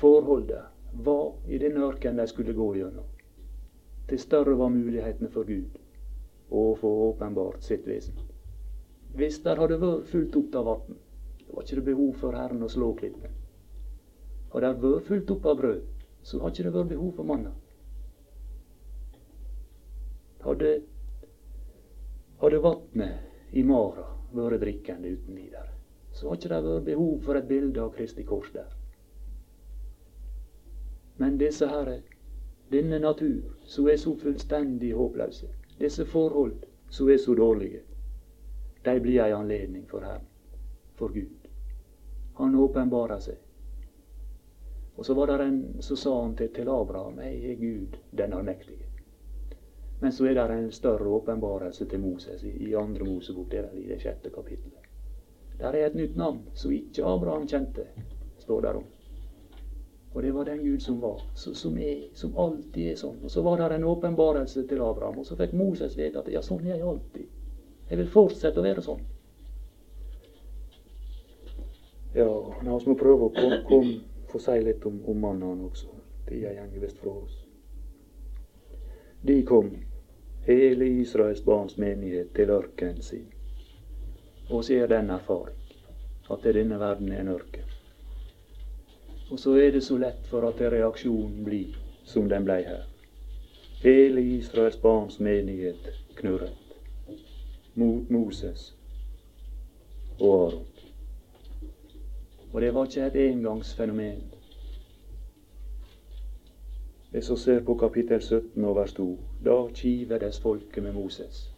forholdet 0.00 0.64
var 1.04 1.34
i 1.48 1.58
den 1.58 1.76
ørken 1.76 2.16
de 2.16 2.26
skulle 2.26 2.56
gå 2.56 2.74
gjennom, 2.78 3.06
til 4.08 4.18
større 4.18 4.56
var 4.58 4.72
mulighetene 4.72 5.30
for 5.30 5.44
Gud 5.48 5.78
å 6.50 6.66
få 6.80 6.90
åpenbart 7.10 7.64
sitt 7.64 7.86
vesen. 7.88 8.16
Hvis 9.14 9.40
der 9.44 9.60
hadde 9.60 9.80
vært 9.80 10.08
fullt 10.10 10.36
opp 10.40 10.56
av 10.60 10.70
vann, 10.70 10.98
var 11.54 11.66
ikke 11.66 11.80
det 11.80 11.88
behov 11.88 12.14
for 12.20 12.36
Herren 12.36 12.62
å 12.62 12.70
slå 12.70 12.92
klippen. 12.98 13.34
Hadde 14.54 14.70
det 14.70 14.82
vært 14.86 15.06
fullt 15.08 15.30
opp 15.34 15.46
av 15.50 15.60
brød, 15.60 15.84
så 16.22 16.40
har 16.40 16.52
ikke 16.52 16.66
det 16.66 16.74
vært 16.74 16.90
behov 16.94 17.12
for 17.16 17.28
manna. 17.28 17.52
Hadde, 20.44 20.72
hadde 22.42 22.62
vannet 22.64 23.56
i 23.56 23.62
Mara 23.64 24.06
vært 24.34 24.60
drikkende 24.60 25.14
uten 25.14 25.38
videre, 25.38 25.70
så 26.12 26.28
har 26.28 26.38
ikke 26.38 26.50
det 26.52 26.62
vært 26.66 26.88
behov 26.90 27.14
for 27.24 27.38
et 27.38 27.48
bilde 27.48 27.82
av 27.82 27.94
Kristi 27.96 28.26
kors 28.28 28.50
der. 28.54 28.70
Men 31.22 31.38
disse 31.38 31.66
herre, 31.70 32.00
denne 32.72 32.98
natur, 32.98 33.54
som 33.70 33.88
er 33.88 33.98
så 34.02 34.16
fullstendig 34.18 34.92
håpløse, 34.98 35.48
disse 35.78 36.06
forhold 36.10 36.66
som 36.90 37.10
er 37.10 37.18
så 37.22 37.34
dårlige, 37.38 37.82
de 38.84 39.00
blir 39.00 39.22
ei 39.22 39.32
anledning 39.32 39.86
for 39.90 40.04
Herren, 40.04 40.26
for 40.98 41.14
Gud. 41.14 41.43
Han 42.34 42.54
åpenbarer 42.54 43.18
seg. 43.18 43.36
Og 44.96 45.06
så 45.06 45.14
var 45.14 45.26
det 45.26 45.44
en 45.44 45.82
som 45.82 45.96
sa 45.96 46.14
han 46.22 46.34
til, 46.38 46.50
til 46.54 46.68
Abraham, 46.70 47.18
jeg 47.18 47.50
er 47.50 47.60
Gud, 47.60 47.96
den 48.10 48.32
allmektige. 48.32 48.86
Men 50.00 50.12
så 50.12 50.26
er 50.26 50.34
det 50.34 50.54
en 50.54 50.72
større 50.72 51.08
åpenbarelse 51.08 51.86
til 51.90 52.00
Moses 52.00 52.42
i, 52.44 52.50
i 52.68 52.74
andre 52.74 53.04
Mosebok, 53.04 53.50
det 53.50 53.58
er 53.58 53.70
vel 53.70 53.84
i 53.84 53.88
det 53.88 54.00
sjette 54.02 54.30
kapittelet. 54.30 54.90
Der 55.58 55.72
er 55.72 55.86
et 55.86 55.94
nytt 55.94 56.16
navn 56.16 56.42
som 56.54 56.72
ikke 56.74 57.06
Abraham 57.06 57.46
kjente, 57.48 57.86
står 58.38 58.60
der 58.60 58.82
om. 58.82 58.84
Og 60.14 60.22
det 60.22 60.34
var 60.34 60.44
den 60.44 60.62
Gud 60.62 60.80
som 60.80 61.00
var, 61.00 61.22
som, 61.34 61.78
er, 61.78 62.04
som 62.14 62.36
alltid 62.38 62.90
er 62.90 62.98
sånn. 62.98 63.16
Og 63.24 63.30
så 63.30 63.42
var 63.42 63.58
det 63.58 63.78
en 63.78 63.86
åpenbarelse 63.90 64.66
til 64.68 64.82
Abraham, 64.82 65.18
og 65.18 65.26
så 65.26 65.38
fikk 65.38 65.54
Moses 65.58 65.96
vite 65.98 66.20
at 66.20 66.30
ja, 66.30 66.42
sånn 66.42 66.62
er 66.66 66.76
jeg 66.76 66.86
alltid. 66.86 67.26
Jeg 67.90 67.98
vil 67.98 68.10
fortsette 68.12 68.62
å 68.62 68.66
være 68.66 68.82
sånn. 68.82 69.02
Ja, 72.14 72.54
la 72.62 72.74
oss 72.76 72.86
må 72.86 72.94
prøve 72.94 73.26
å 73.26 73.32
kom, 73.34 73.54
kom, 73.66 73.88
få 74.30 74.38
si 74.38 74.54
litt 74.62 74.84
om, 74.86 75.00
om 75.10 75.18
mannen 75.18 75.64
også. 75.66 75.88
Tida 76.28 76.52
går 76.54 76.82
visst 76.84 77.00
fra 77.02 77.10
oss. 77.10 77.40
De 79.26 79.40
kom, 79.42 79.72
hele 80.46 80.86
Israels 81.00 81.42
barns 81.44 81.74
menighet, 81.80 82.30
til 82.36 82.52
ørkenen 82.54 83.02
sin. 83.02 83.26
Og 84.50 84.62
så 84.64 84.84
er 84.84 84.92
den 84.92 85.10
erfaring 85.10 85.58
at 86.30 86.44
denne 86.44 86.78
verden 86.80 87.10
er 87.12 87.24
en 87.24 87.32
ørken. 87.34 87.66
Og 89.30 89.40
så 89.40 89.56
er 89.58 89.72
det 89.74 89.82
så 89.82 89.96
lett 89.98 90.26
for 90.30 90.46
at 90.46 90.60
reaksjonen 90.60 91.42
blir 91.44 91.74
som 92.04 92.28
den 92.28 92.44
blei 92.46 92.60
her. 92.62 92.84
Hele 93.82 94.22
Israels 94.36 94.76
barns 94.80 95.18
menighet 95.20 95.90
knurret 96.14 96.78
mot 97.74 98.10
Moses 98.10 98.70
og 100.20 100.30
Aron. 100.30 100.73
Og 102.54 102.60
det 102.60 102.74
var 102.74 102.86
ikke 102.86 103.06
et 103.06 103.16
engangsfenomen. 103.32 104.20
Hvis 107.10 107.30
vi 107.30 107.36
ser 107.36 107.64
på 107.66 107.74
kapittel 107.74 108.22
17 108.22 108.64
og 108.64 108.76
vers 108.76 108.92
2, 108.94 109.18
da 109.44 109.56
kivedes 109.74 110.40
folket 110.40 110.82
med 110.82 110.92
Moses. 110.92 111.50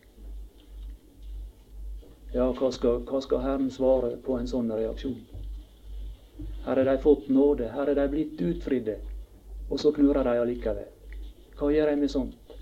Ja, 2.34 2.46
hva 2.52 2.70
skal, 2.72 3.02
hva 3.04 3.20
skal 3.20 3.44
Herren 3.44 3.68
svare 3.70 4.14
på 4.24 4.38
en 4.40 4.48
sånn 4.48 4.72
reaksjon? 4.72 5.20
Her 6.64 6.80
har 6.80 6.88
de 6.88 6.96
fått 7.04 7.28
nåde, 7.28 7.68
her 7.76 7.92
er 7.92 8.00
de 8.00 8.08
blitt 8.16 8.40
utfridde. 8.40 8.96
Og 9.68 9.80
så 9.80 9.92
knurrer 9.92 10.24
de 10.24 10.40
allikevel. 10.40 10.88
Hva 11.60 11.70
gjør 11.72 11.92
jeg 11.92 12.00
med 12.00 12.12
sånt? 12.12 12.56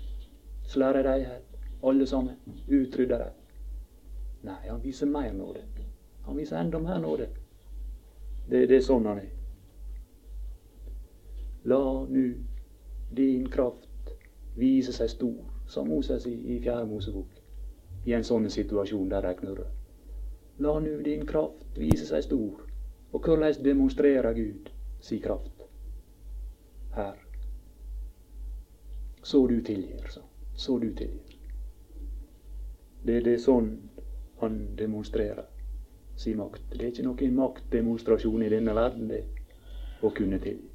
Slår 0.67 0.99
de 1.07 1.15
her, 1.23 1.39
alle 1.83 2.07
sammen? 2.07 2.35
Utrydder 2.67 3.23
de? 3.23 3.31
Nei, 4.51 4.61
han 4.67 4.83
viser 4.83 5.07
mer 5.07 5.31
nåde. 5.33 5.63
Han 6.27 6.35
viser 6.35 6.59
enda 6.59 6.83
mer 6.83 6.99
nåde. 6.99 7.31
Det, 8.49 8.65
det 8.69 8.77
er 8.77 8.85
sånn 8.85 9.07
han 9.09 9.21
er. 9.23 9.31
La 11.65 11.81
nu 12.09 12.35
din 13.15 13.47
kraft 13.49 14.11
vise 14.55 14.93
seg 14.93 15.09
stor, 15.09 15.39
sa 15.67 15.81
Moses 15.83 16.27
i, 16.29 16.35
i 16.53 16.59
Fjerde 16.61 16.85
Mosebok, 16.89 17.41
i 18.05 18.13
en 18.13 18.27
sånn 18.27 18.45
situasjon 18.53 19.09
der 19.09 19.25
de 19.25 19.33
knurrer. 19.39 19.71
La 20.61 20.75
nu 20.79 21.01
din 21.03 21.25
kraft 21.25 21.65
vise 21.79 22.05
seg 22.05 22.23
stor, 22.27 22.61
og 23.11 23.25
hvordan 23.25 23.57
demonstrerer 23.65 24.37
Gud 24.37 24.69
si 25.01 25.17
kraft 25.23 25.65
her? 26.95 27.17
Så 29.25 29.47
du 29.49 29.57
tilgir, 29.65 30.05
så. 30.13 30.21
Så 30.55 30.77
du 30.79 30.91
tilgir. 30.93 31.33
Det, 33.01 33.23
det 33.25 33.33
er 33.33 33.41
sånn 33.41 33.73
han 34.39 34.61
demonstrerer 34.77 35.49
si 36.15 36.33
makt. 36.35 36.63
Det 36.71 36.81
er 36.81 36.93
ikke 36.93 37.07
noen 37.07 37.35
maktdemonstrasjon 37.39 38.45
i 38.45 38.51
denne 38.51 38.75
verden, 38.75 39.09
det, 39.11 39.23
å 40.01 40.11
kunne 40.15 40.39
tilgi. 40.43 40.71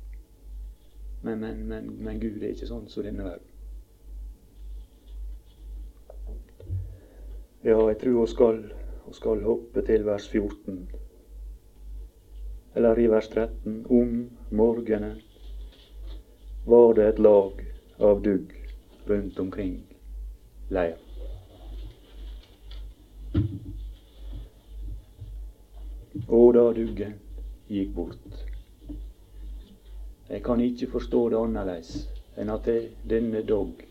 Men, 1.22 1.40
men, 1.40 1.64
men, 1.68 1.88
men 2.00 2.20
Gud 2.20 2.42
er 2.42 2.54
ikke 2.54 2.68
sånn 2.70 2.88
som 2.88 3.04
denne 3.04 3.26
verden. 3.26 3.46
Ja, 7.60 7.76
jeg 7.90 7.98
tror 8.00 8.22
hun 8.22 8.30
skal, 8.30 8.62
skal 9.12 9.42
hoppe 9.44 9.84
til 9.84 10.06
vers 10.06 10.28
14 10.32 10.86
eller 12.74 12.98
i 13.02 13.08
vers 13.10 13.26
13, 13.28 13.86
om 13.90 14.30
morgenen 14.54 15.18
var 16.64 16.94
det 16.94 17.08
et 17.08 17.18
lag 17.18 17.62
av 17.98 18.22
dugg 18.22 18.54
rundt 19.10 19.38
omkring 19.42 19.80
leiren. 20.70 21.09
Og 26.30 26.54
da 26.54 26.64
duggen 26.76 27.16
gikk 27.68 27.94
bort 27.94 28.46
Jeg 30.30 30.42
kan 30.46 30.60
ikke 30.60 30.90
forstå 30.92 31.28
det 31.32 31.38
annerledes 31.42 31.94
enn 32.38 32.52
at 32.54 32.64
det, 32.70 32.80
denne 33.10 33.42
dog 33.42 33.82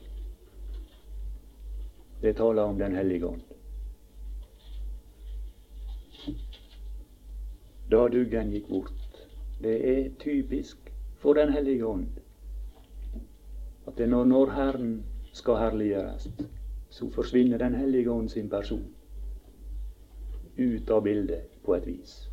det 2.21 2.35
taler 2.35 2.63
om 2.63 2.79
Den 2.79 2.95
hellige 2.95 3.27
ånd. 3.27 3.41
da 7.91 8.07
duggen 8.07 8.51
gikk 8.53 8.67
bort. 8.69 9.19
Det 9.61 9.75
er 9.91 10.09
typisk 10.19 10.77
for 11.17 11.33
Den 11.33 11.53
hellige 11.53 11.85
ånd 11.85 12.07
at 13.87 13.97
det 13.97 14.09
når, 14.09 14.23
når 14.25 14.51
Herren 14.51 15.05
skal 15.33 15.57
herliggjøres, 15.57 16.29
så 16.89 17.09
forsvinner 17.09 17.57
Den 17.57 17.75
hellige 17.75 18.11
ånd 18.11 18.29
sin 18.29 18.49
person 18.49 18.85
ut 20.57 20.89
av 20.89 21.03
bildet 21.03 21.41
på 21.63 21.73
et 21.75 21.87
vis. 21.87 22.28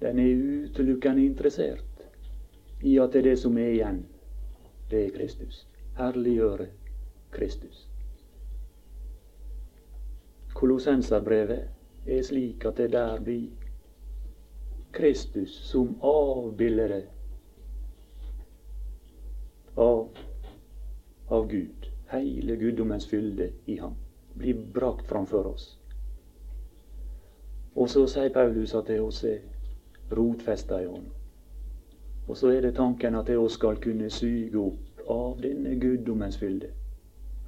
Den 0.00 0.18
er 0.18 0.42
utelukkende 0.64 1.24
interessert 1.24 1.84
i 2.82 2.98
at 2.98 3.12
det 3.12 3.18
er 3.18 3.30
det 3.30 3.38
som 3.38 3.58
er 3.58 3.72
igjen, 3.72 4.04
det 4.90 5.04
er 5.06 5.14
Kristus. 5.16 5.66
Herliggjøre 5.98 6.66
Kristus. 7.34 7.88
Kolossenserbrevet 10.54 11.68
er 12.06 12.22
slik 12.22 12.64
at 12.64 12.76
det 12.76 12.92
der 12.92 13.20
blir 13.20 13.50
Kristus 14.92 15.58
som 15.70 15.96
avbilde 16.02 17.02
av, 19.76 20.08
av 21.28 21.48
Gud. 21.50 21.90
Hele 22.10 22.56
guddommens 22.56 23.06
fylde 23.06 23.50
i 23.66 23.76
ham 23.76 23.94
blir 24.34 24.54
brakt 24.74 25.06
framfor 25.06 25.46
oss. 25.52 25.68
Og 27.74 27.90
så 27.90 28.06
sier 28.10 28.32
Paulus 28.34 28.74
at 28.74 28.88
det 28.88 29.00
oss 29.02 29.24
er 29.28 29.42
rotfesta 30.12 30.82
i 30.82 30.86
Han. 30.86 31.06
Og 32.28 32.36
så 32.36 32.52
er 32.52 32.60
det 32.60 32.74
tanken 32.76 33.14
at 33.14 33.28
jeg 33.28 33.38
oss 33.38 33.56
skal 33.56 33.80
kunne 33.80 34.10
suge 34.10 34.58
opp 34.60 35.10
av 35.10 35.40
denne 35.40 35.78
guddommens 35.80 36.36
fylde. 36.38 36.68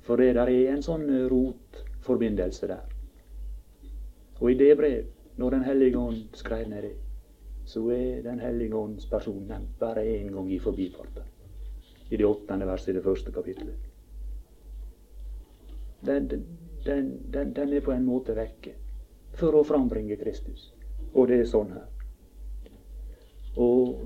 For 0.03 0.17
det 0.17 0.35
der 0.35 0.49
er 0.49 0.73
en 0.73 0.83
sånn 0.83 1.05
rotforbindelse 1.29 2.71
der. 2.71 2.87
Og 4.41 4.53
i 4.53 4.57
det 4.57 4.77
brev, 4.77 5.05
når 5.37 5.51
Den 5.51 5.65
hellige 5.65 5.99
ånd 5.99 6.23
skrev 6.35 6.69
ned 6.69 6.83
det, 6.83 6.97
så 7.65 7.85
er 7.91 8.23
Den 8.23 8.41
hellige 8.41 8.75
ånds 8.75 9.07
person 9.07 9.45
nevnt 9.49 9.79
bare 9.79 10.05
én 10.05 10.33
gang 10.33 10.53
i 10.53 10.59
forbifarten. 10.59 11.23
I 12.11 12.17
det 12.17 12.27
åttende 12.27 12.67
verset 12.67 12.89
i 12.89 12.93
det 12.93 13.05
første 13.05 13.33
kapittelet. 13.33 13.77
Den, 16.07 16.29
den, 16.29 16.47
den, 17.33 17.55
den, 17.55 17.73
er 17.73 17.81
på 17.81 17.93
en 17.93 18.05
måte 18.05 18.35
vekke 18.35 18.73
for 19.37 19.55
å 19.55 19.65
frambringe 19.65 20.17
Kristus. 20.17 20.73
Og 21.13 21.29
det 21.29 21.41
er 21.41 21.51
sånn 21.51 21.75
her. 21.77 21.90
Og 23.61 24.01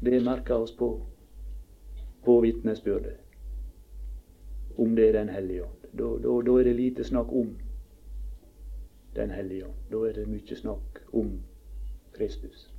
det 0.00 0.22
merker 0.24 0.54
oss 0.54 0.72
på, 0.76 0.88
på 2.24 2.40
vitnesbyrdet. 2.40 3.16
Om 4.78 4.96
det 4.96 5.08
er 5.08 5.12
Den 5.12 5.28
hellige 5.28 5.64
ånd. 5.64 5.84
Da, 5.92 6.08
da, 6.22 6.40
da 6.46 6.54
er 6.60 6.64
det 6.64 6.76
lite 6.76 7.04
snakk 7.04 7.32
om 7.32 7.56
Den 9.14 9.30
hellige 9.30 9.66
ånd. 9.66 9.84
Da 9.90 10.02
er 10.08 10.12
det 10.12 10.26
mye 10.28 10.56
snakk 10.56 11.00
om 11.12 11.30
Kristus. 12.16 12.72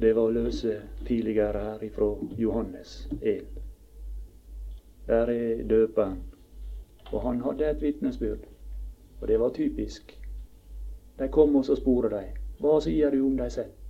Det 0.00 0.16
var 0.16 0.30
løse 0.30 0.82
tidligere 1.06 1.58
her 1.58 1.82
ifra 1.82 2.14
Johannes 2.38 3.08
1. 3.22 3.44
Der 5.06 5.26
er 5.26 5.62
døperen. 5.68 6.22
Og 7.12 7.22
han 7.22 7.40
hadde 7.40 7.70
et 7.70 7.82
vitnesbyrd. 7.82 8.46
Og 9.20 9.28
det 9.28 9.40
var 9.40 9.50
typisk. 9.50 10.20
De 11.18 11.28
kom 11.28 11.56
og 11.56 11.64
så 11.64 11.74
spurte 11.74 12.10
de. 12.16 12.26
Hva 12.58 12.80
sier 12.80 13.10
du 13.10 13.26
om 13.26 13.36
deg 13.38 13.52
selv? 13.52 13.83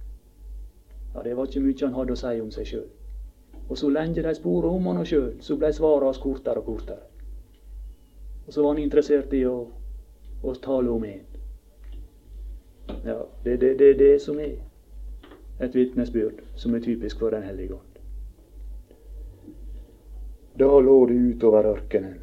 Ja, 1.15 1.23
Det 1.23 1.35
var 1.35 1.47
ikke 1.47 1.61
mye 1.61 1.87
han 1.87 1.95
hadde 1.95 2.13
å 2.13 2.19
si 2.19 2.41
om 2.41 2.51
seg 2.51 2.67
sjøl. 2.67 2.89
Og 3.69 3.79
så 3.79 3.89
lenge 3.89 4.23
de 4.23 4.35
spora 4.35 4.69
om 4.69 4.87
han 4.91 5.05
sjøl, 5.07 5.37
så 5.41 5.57
ble 5.57 5.71
svarene 5.73 6.11
hans 6.11 6.21
kortere 6.21 6.61
og 6.61 6.67
kortere. 6.67 7.07
Og 8.47 8.53
så 8.53 8.63
var 8.63 8.75
han 8.75 8.83
interessert 8.83 9.33
i 9.33 9.45
å, 9.49 9.57
å 10.43 10.55
tale 10.61 10.91
om 10.91 11.05
en. 11.09 11.25
Ja, 13.05 13.23
det 13.45 13.53
er 13.53 13.57
det, 13.63 13.73
det, 13.79 13.93
det 13.99 14.13
som 14.21 14.39
er 14.41 14.59
et 15.65 15.75
vitnesbyrd 15.75 16.43
som 16.61 16.75
er 16.75 16.85
typisk 16.85 17.23
for 17.23 17.31
Den 17.31 17.47
hellige 17.47 17.79
ånd. 17.79 17.91
Da 20.59 20.69
lå 20.81 20.99
det 21.11 21.15
utover 21.15 21.67
ørkenen, 21.67 22.19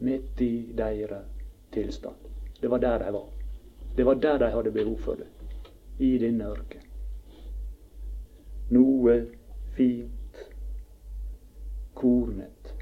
midt 0.00 0.40
i 0.42 0.72
deres 0.76 1.28
tilstand. 1.72 2.16
Det 2.60 2.68
var 2.68 2.78
der 2.78 3.04
de 3.04 3.12
var. 3.12 3.28
Det 3.96 4.06
var 4.06 4.14
der 4.14 4.38
de 4.38 4.50
hadde 4.50 4.72
behov 4.72 4.98
for 4.98 5.14
det. 5.14 5.28
I 5.98 6.18
denne 6.18 6.50
ørken. 6.50 6.82
Noe 8.70 9.14
fint, 9.76 10.42
kornet. 11.94 12.74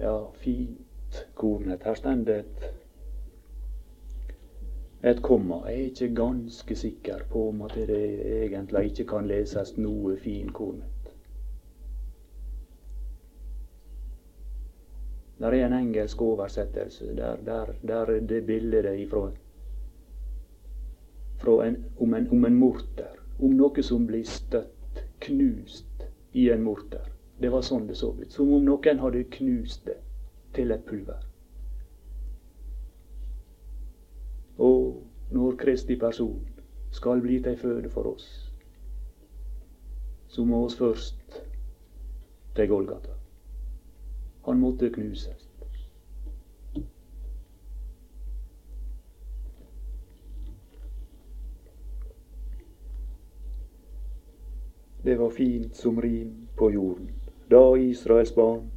Ja, 0.00 0.30
fint 0.40 1.20
kornet. 1.34 1.84
Her 1.84 1.94
står 1.94 2.24
det 2.24 2.40
et 5.04 5.22
komma. 5.22 5.60
Jeg 5.68 5.74
er 5.74 5.84
ikke 5.90 6.14
ganske 6.16 6.76
sikker 6.76 7.26
på 7.30 7.48
om 7.48 7.62
at 7.62 7.76
det 7.76 8.00
egentlig 8.44 8.84
ikke 8.90 9.08
kan 9.12 9.28
leses 9.28 9.76
noe 9.76 10.16
finkornet. 10.16 10.90
Der 15.38 15.52
er 15.52 15.66
en 15.66 15.72
engelsk 15.72 16.22
oversettelse 16.22 17.16
der, 17.16 17.36
der, 17.44 17.72
der 17.82 18.20
det 18.20 18.46
bildet 18.46 18.86
ifra, 19.00 19.26
fra 19.28 19.43
en, 21.46 21.84
om, 21.98 22.14
en, 22.14 22.30
om 22.30 22.44
en 22.44 22.56
morter. 22.58 23.20
Om 23.38 23.56
noe 23.58 23.82
som 23.82 24.06
blir 24.06 24.24
støtt, 24.28 25.02
knust 25.24 26.06
i 26.32 26.48
en 26.50 26.62
morter. 26.62 27.10
Det 27.38 27.50
var 27.50 27.64
sånn 27.66 27.86
det 27.86 27.96
så 27.98 28.12
ut. 28.14 28.30
Som 28.32 28.52
om 28.54 28.64
noen 28.64 29.00
hadde 29.02 29.24
knust 29.36 29.86
det 29.88 29.98
til 30.54 30.70
et 30.74 30.84
pulver. 30.86 31.22
Og 34.58 35.02
når 35.34 35.56
Kristi 35.58 35.96
person 35.98 36.38
skal 36.94 37.22
bli 37.24 37.40
til 37.42 37.58
føde 37.58 37.90
for 37.90 38.14
oss, 38.14 38.28
så 40.30 40.44
må 40.46 40.64
oss 40.66 40.78
først 40.78 41.40
til 42.54 42.68
Golgata. 42.70 43.14
Han 44.46 44.60
måtte 44.60 44.92
knuses. 44.94 45.43
Det 55.04 55.16
var 55.16 55.30
fint 55.30 55.76
som 55.76 56.02
rim 56.02 56.48
på 56.56 56.70
jorden. 56.70 57.10
Da 57.48 57.76
Israels 57.78 58.34
barn 58.34 58.70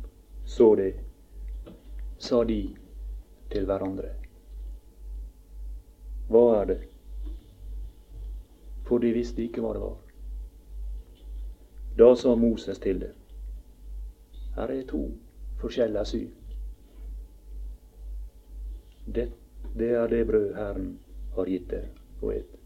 så 0.46 0.76
det, 0.76 0.94
sa 2.18 2.44
de 2.44 2.76
til 3.50 3.66
hverandre. 3.66 4.10
Hva 6.28 6.42
er 6.58 6.66
det? 6.66 6.78
For 8.84 9.00
de 9.00 9.14
visste 9.16 9.46
ikke 9.46 9.64
hva 9.64 9.72
det 9.78 9.86
var. 9.86 9.96
Da 11.98 12.10
sa 12.16 12.36
Moses 12.36 12.80
til 12.84 13.00
det. 13.06 13.14
Her 14.56 14.76
er 14.76 14.84
to 14.92 15.06
forskjellige 15.62 16.06
syn. 16.06 16.30
Det, 19.16 19.32
det 19.80 19.92
er 19.96 20.08
det 20.08 20.28
brød 20.28 20.54
Herren 20.56 21.00
har 21.36 21.46
gitt 21.48 21.72
dere 21.72 21.88
å 22.20 22.36
ete. 22.36 22.60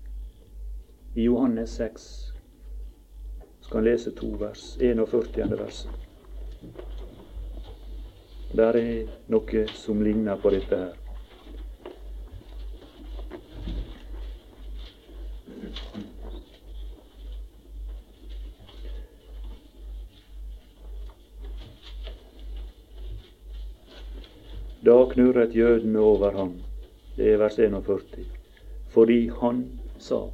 I 1.16 1.30
Johannes 1.30 1.78
6 1.78 2.31
skal 3.72 3.84
lese 3.84 4.12
to 4.12 4.28
vers, 4.40 4.78
41. 4.82 5.60
vers. 5.60 5.88
Der 8.52 8.76
er 8.76 9.06
noe 9.32 9.62
som 9.80 10.02
ligner 10.04 10.36
på 10.36 10.52
dette 10.52 10.76
her. 10.76 10.98
Da 24.84 24.98
knurret 25.14 25.56
jødene 25.56 26.04
over 26.04 26.36
ham. 26.36 26.54
Det 27.16 27.32
er 27.32 27.40
vers 27.40 27.56
41. 27.56 28.28
Fordi 28.92 29.22
han 29.40 29.66
sa. 29.96 30.26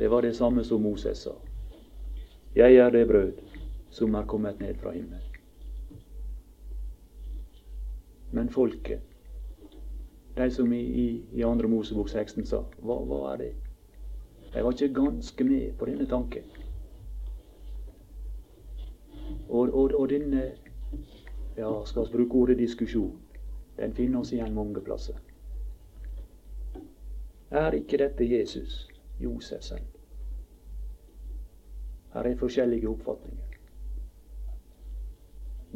Det 0.00 0.08
var 0.08 0.22
det 0.22 0.34
samme 0.34 0.64
som 0.64 0.80
Moses 0.80 1.18
sa. 1.18 1.34
Jeg 2.56 2.76
er 2.76 2.90
det 2.90 3.08
brød 3.08 3.32
som 3.90 4.14
er 4.14 4.24
kommet 4.24 4.60
ned 4.60 4.74
fra 4.74 4.90
himmelen. 4.90 5.26
Men 8.32 8.48
folket, 8.48 9.00
de 10.36 10.50
som 10.50 10.72
i, 10.72 10.80
i, 10.80 11.24
i 11.32 11.42
2. 11.42 11.68
Mosebok 11.68 12.08
16 12.08 12.46
sa, 12.46 12.62
hva, 12.80 12.96
hva 13.04 13.20
er 13.32 13.36
det? 13.42 13.50
De 14.54 14.64
var 14.64 14.72
ikke 14.72 14.94
ganske 14.94 15.44
med 15.44 15.76
på 15.78 15.90
denne 15.90 16.08
tanken. 16.08 16.48
Og, 19.48 19.68
og, 19.74 19.92
og 20.00 20.08
denne 20.08 20.46
ja, 21.58 21.84
skal 21.84 22.08
vi 22.08 22.16
bruke 22.16 22.34
ordet 22.46 22.58
diskusjon, 22.58 23.20
den 23.76 23.92
finner 23.92 24.24
oss 24.24 24.32
igjen 24.32 24.56
mange 24.56 24.80
plasser. 24.80 25.20
Er 27.50 27.76
ikke 27.76 28.00
dette 28.00 28.32
Jesus, 28.32 28.86
Josef 29.20 29.68
sønn? 29.68 29.89
Her 32.12 32.26
er 32.26 32.36
forskjellige 32.36 32.88
oppfatninger. 32.88 33.46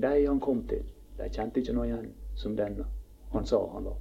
De 0.03 0.27
han 0.27 0.40
kom 0.40 0.66
til, 0.68 0.92
de 1.18 1.29
kjente 1.31 1.61
ikke 1.61 1.73
noe 1.77 1.87
igjen 1.87 2.11
som 2.35 2.57
denne 2.59 2.87
han 3.33 3.47
sa 3.47 3.61
han 3.70 3.85
var. 3.85 3.99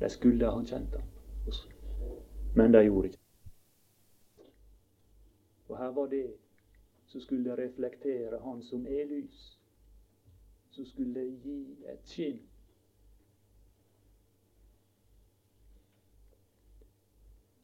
De 0.00 0.08
skulle 0.08 0.50
han 0.50 0.66
kjent 0.66 0.96
han, 0.96 1.08
men 2.56 2.72
de 2.72 2.84
gjorde 2.84 3.08
ikke 3.08 3.18
Og 5.68 5.78
her 5.78 5.90
var 5.92 6.06
det 6.06 6.34
som 7.06 7.20
skulle 7.20 7.56
reflektere 7.56 8.38
Han 8.40 8.62
som 8.62 8.86
er 8.86 9.04
lys 9.04 9.58
som 10.70 10.86
skulle 10.86 11.20
gi 11.42 11.84
et 11.92 12.04
skinn. 12.04 12.38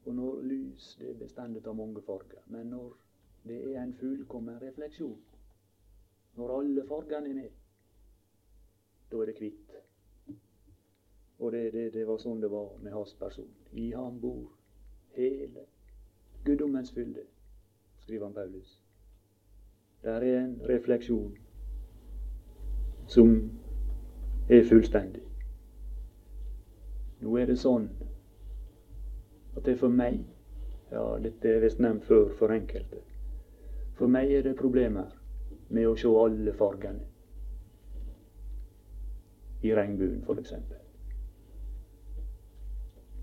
Og 0.05 0.15
når 0.15 0.41
lys 0.43 0.97
det 1.01 1.11
er 1.11 1.19
bestandet 1.19 1.67
av 1.67 1.77
mange 1.77 2.03
farger, 2.03 2.43
men 2.47 2.67
når 2.67 2.97
det 3.45 3.75
er 3.75 3.83
en 3.83 3.95
fullkommen 3.95 4.63
refleksjon, 4.63 5.19
når 6.37 6.59
alle 6.59 6.87
fargene 6.89 7.31
er 7.31 7.35
med, 7.35 7.51
da 9.13 9.17
er 9.17 9.27
det 9.27 9.39
hvitt. 9.39 9.75
Og 11.39 11.53
det, 11.53 11.73
det, 11.73 11.93
det, 11.93 12.07
var 12.07 12.19
sånn 12.23 12.41
det 12.41 12.51
var 12.51 12.71
med 12.83 12.93
hans 12.95 13.15
person. 13.19 13.51
I 13.73 13.91
ham 13.93 14.21
bor 14.21 14.49
hele 15.19 15.67
guddommens 16.45 16.93
fylde, 16.95 17.27
skriver 18.01 18.27
han 18.27 18.35
Paulus. 18.35 18.81
Der 20.03 20.25
er 20.25 20.41
en 20.45 20.57
refleksjon 20.69 21.37
som 23.09 23.37
er 24.49 24.65
fullstendig. 24.69 25.23
Nå 27.21 27.37
er 27.41 27.49
det 27.49 27.59
sånn 27.61 27.89
at 29.57 29.65
det 29.65 29.77
er 29.77 29.81
for 29.81 29.93
meg 29.93 30.25
Ja, 30.93 31.17
dette 31.19 31.49
er 31.49 31.63
visst 31.65 31.81
nevnt 31.83 32.05
før 32.07 32.29
for 32.39 32.53
enkelte. 32.55 33.01
For 33.99 34.11
meg 34.11 34.33
er 34.33 34.43
det 34.43 34.57
problemer 34.59 35.11
med 35.69 35.89
å 35.89 35.97
se 35.99 36.11
alle 36.11 36.55
fargene 36.59 37.05
i 39.65 39.73
regnbuen, 39.75 40.25
f.eks. 40.29 40.53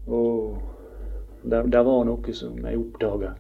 Og 0.08 0.58
det, 1.44 1.64
det 1.74 1.84
var 1.86 2.06
noe 2.08 2.34
som 2.34 2.58
jeg 2.58 2.80
oppdaga 2.80 3.36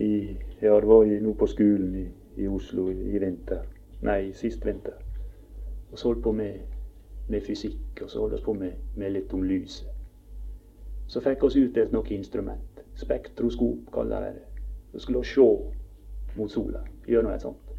Ja, 0.00 0.76
det 0.80 0.86
var 0.86 1.08
nå 1.24 1.32
på 1.36 1.48
skolen 1.50 1.96
i, 1.98 2.06
i 2.40 2.46
Oslo 2.48 2.86
i, 2.92 2.98
i 3.10 3.18
vinter 3.20 3.64
nei, 4.06 4.32
sist 4.32 4.64
vinter. 4.64 4.96
Og 5.90 5.98
så 5.98 6.08
holdt 6.08 6.22
på 6.24 6.32
med 6.32 6.60
med 7.30 7.40
fysikk, 7.46 8.02
og 8.02 8.10
så 8.10 8.18
holdt 8.18 8.34
vi 8.34 8.44
på 8.44 8.52
med, 8.52 8.72
med, 8.96 9.12
litt 9.14 9.32
om 9.34 9.42
lyset. 9.46 9.88
Så 11.06 11.22
fikk 11.22 11.44
vi 11.46 11.64
utdelt 11.64 11.92
noe 11.94 12.14
instrument. 12.14 12.80
Spektroskop, 12.98 13.86
kaller 13.94 14.26
de 14.26 14.32
det. 14.38 14.49
Så 14.92 14.98
skulle 14.98 15.18
vi 15.18 15.24
se 15.24 15.48
mot 16.36 16.50
sola 16.50 16.84
gjennom 17.06 17.32
et 17.32 17.42
sånt. 17.42 17.72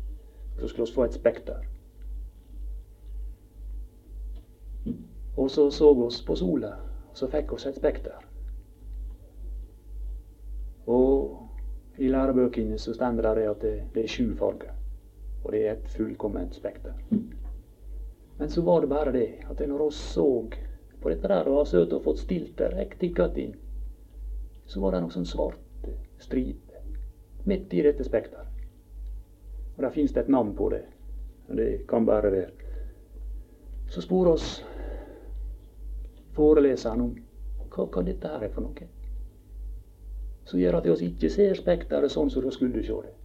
Så 0.59 0.67
skulle 0.67 0.85
vi 0.85 0.93
få 0.95 1.03
et 1.03 1.13
spekter. 1.13 1.67
Og 5.37 5.51
så 5.51 5.71
så 5.71 5.93
vi 5.93 6.09
på 6.27 6.35
sola, 6.35 6.75
og 7.09 7.17
så 7.17 7.27
fikk 7.27 7.51
vi 7.51 7.69
et 7.69 7.75
spekter. 7.75 8.27
Og 10.87 11.47
i 11.97 12.09
lærebøkene 12.09 12.77
så 12.79 12.93
står 12.93 13.35
det 13.35 13.47
at 13.49 13.61
det, 13.61 13.83
det 13.93 14.03
er 14.03 14.07
sju 14.07 14.35
farger. 14.35 14.73
Og 15.43 15.51
det 15.51 15.67
er 15.67 15.71
et 15.71 15.87
fullkomment 15.87 16.55
spekter. 16.55 16.93
Men 18.39 18.49
så 18.49 18.61
var 18.61 18.81
det 18.81 18.89
bare 18.89 19.11
det 19.11 19.29
at 19.49 19.67
når 19.67 19.85
vi 19.85 19.91
så 19.91 20.49
på 21.01 21.09
dette 21.09 21.27
der 21.27 21.47
og 21.49 21.57
har 21.57 21.65
søkt 21.65 21.93
og 21.93 22.03
fått 22.03 22.19
stilt 22.19 22.57
det 22.57 22.73
riktig 22.77 23.15
godt 23.15 23.37
inn, 23.37 23.55
så 24.65 24.81
var 24.81 24.91
det 24.91 25.01
noe 25.01 25.13
sånn 25.13 25.25
svart 25.25 25.87
striper 26.21 26.70
midt 27.45 27.73
i 27.73 27.83
dette 27.85 28.03
spekteret. 28.03 28.47
Og 29.77 29.83
der 29.83 29.93
fins 29.93 30.13
det 30.13 30.23
et 30.23 30.29
navn 30.29 30.55
på 30.55 30.69
det. 30.69 30.81
Og 31.49 31.57
det 31.57 31.87
kan 31.89 32.05
bare 32.05 32.31
være. 32.31 32.49
Så 33.89 34.01
spor 34.01 34.27
oss 34.33 34.65
foreleseren 36.35 37.01
om 37.01 37.15
hva, 37.71 37.85
hva 37.85 38.03
dette 38.05 38.27
her 38.27 38.45
er 38.45 38.53
for 38.53 38.65
noe. 38.65 38.87
Så 40.45 40.59
gjør 40.59 40.79
at 40.79 40.87
vi 40.87 41.09
ikke 41.11 41.29
ser 41.31 41.57
spekteret 41.59 42.11
sånn 42.11 42.31
som 42.31 42.45
vi 42.45 42.53
skulle 42.55 42.83
se 42.83 42.99
det. 43.07 43.15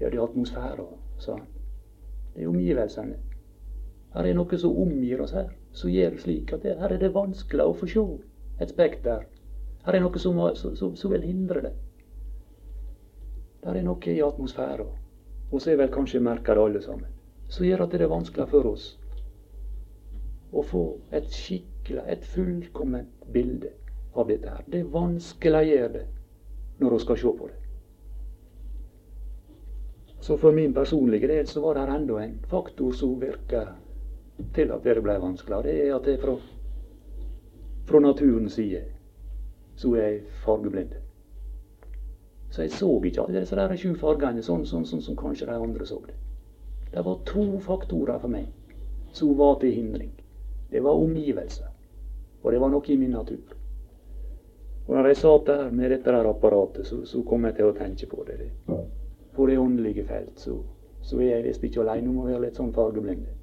Ja, 0.00 0.10
det 0.10 0.18
er 0.18 0.24
atmosfæren, 0.26 0.98
sa 1.18 1.38
han. 1.38 1.46
Det 2.34 2.44
er 2.44 2.50
omgivelsene. 2.50 3.16
Her 4.16 4.28
er 4.28 4.36
noe 4.36 4.58
som 4.60 4.76
omgir 4.80 5.20
oss 5.24 5.32
her, 5.36 5.48
som 5.76 5.92
gjør 5.92 6.18
slik 6.20 6.52
at 6.52 6.62
det, 6.64 6.76
her 6.80 6.92
er 6.92 7.00
det 7.00 7.14
vanskelig 7.14 7.64
å 7.64 7.74
få 7.76 7.88
se 7.88 8.04
et 8.60 8.72
spekter. 8.72 9.24
Her 9.86 9.96
er 9.96 10.04
noe 10.04 10.20
som, 10.20 10.38
som, 10.56 10.94
som 10.96 11.12
vil 11.12 11.24
hindre 11.24 11.62
det. 11.64 11.72
Der 13.66 13.74
er 13.74 13.82
noe 13.82 14.12
i 14.12 14.20
atmosfæren, 14.22 14.92
og 15.50 15.60
så 15.62 15.72
er 15.72 15.80
vel 15.80 15.90
kanskje 15.90 16.22
merker 16.22 16.58
alle 16.62 16.78
sammen, 16.82 17.10
som 17.50 17.66
gjør 17.66 17.82
at 17.82 17.94
det 17.96 18.04
er 18.06 18.12
vanskelig 18.12 18.46
for 18.52 18.68
oss 18.70 18.84
å 20.54 20.62
få 20.62 20.82
et 21.18 21.26
skikkelig, 21.34 22.04
et 22.06 22.24
fullkomment 22.30 23.26
bilde 23.34 23.72
av 24.14 24.30
dette 24.30 24.52
her. 24.52 24.62
Det 24.70 24.84
vanskeliggjør 24.92 25.88
det 25.96 26.04
når 26.78 26.94
vi 26.94 27.00
skal 27.02 27.18
se 27.18 27.32
på 27.40 27.48
det. 27.50 27.58
Så 30.20 30.36
for 30.38 30.54
min 30.54 30.74
personlige 30.74 31.28
del 31.28 31.50
så 31.50 31.60
var 31.64 31.74
det 31.74 31.88
enda 31.96 32.20
en 32.22 32.38
faktor 32.50 32.94
som 32.94 33.18
virka 33.20 33.64
til 34.54 34.70
at 34.72 34.86
det 34.86 35.02
ble 35.02 35.18
vanskeligere. 35.22 35.66
Det 35.66 35.88
er 35.88 35.96
at 35.96 36.08
er 36.14 36.22
fra, 36.22 36.36
fra 37.90 38.04
naturens 38.06 38.54
side 38.60 38.84
så 39.76 39.92
er 39.94 40.06
jeg 40.06 40.22
fargeblind. 40.44 40.94
Så 42.56 42.62
jeg 42.62 42.72
så 42.72 42.88
ikke 43.04 43.20
alle 43.20 43.40
disse 43.42 43.56
der 43.58 43.72
sju 43.76 43.90
fargene 44.00 44.40
sånn, 44.40 44.62
sånn, 44.64 44.86
sånn 44.88 45.02
som 45.04 45.16
kanskje 45.20 45.44
de 45.50 45.56
andre 45.60 45.84
så 45.84 45.98
det. 46.06 46.14
Det 46.94 47.02
var 47.04 47.18
to 47.28 47.42
faktorer 47.60 48.16
for 48.22 48.32
meg 48.32 48.46
som 49.12 49.34
var 49.36 49.58
til 49.60 49.74
hindring. 49.76 50.14
Det 50.70 50.80
var 50.80 50.96
omgivelser, 50.96 51.68
og 52.40 52.48
det 52.52 52.60
var 52.62 52.72
noe 52.72 52.88
i 52.88 52.96
min 52.96 53.12
natur. 53.12 53.52
Og 54.86 54.94
når 54.94 55.10
jeg 55.10 55.20
satt 55.20 55.44
der 55.50 55.68
med 55.68 55.92
dette 55.92 56.16
der 56.16 56.30
apparatet, 56.30 56.88
så, 56.88 57.02
så 57.04 57.20
kom 57.28 57.44
jeg 57.44 57.58
til 57.60 57.68
å 57.68 57.76
tenke 57.76 58.08
på 58.08 58.24
det 58.24 58.48
på 59.36 59.46
det 59.52 59.58
åndelige 59.60 60.06
felt, 60.08 60.40
så, 60.40 60.56
så 61.04 61.20
er 61.20 61.34
jeg 61.34 61.44
visst 61.50 61.68
ikke 61.68 61.84
alene 61.84 62.08
om 62.08 62.24
å 62.24 62.26
være 62.30 62.46
litt 62.46 62.56
sånn 62.56 62.72
fargeblinde. 62.72 63.36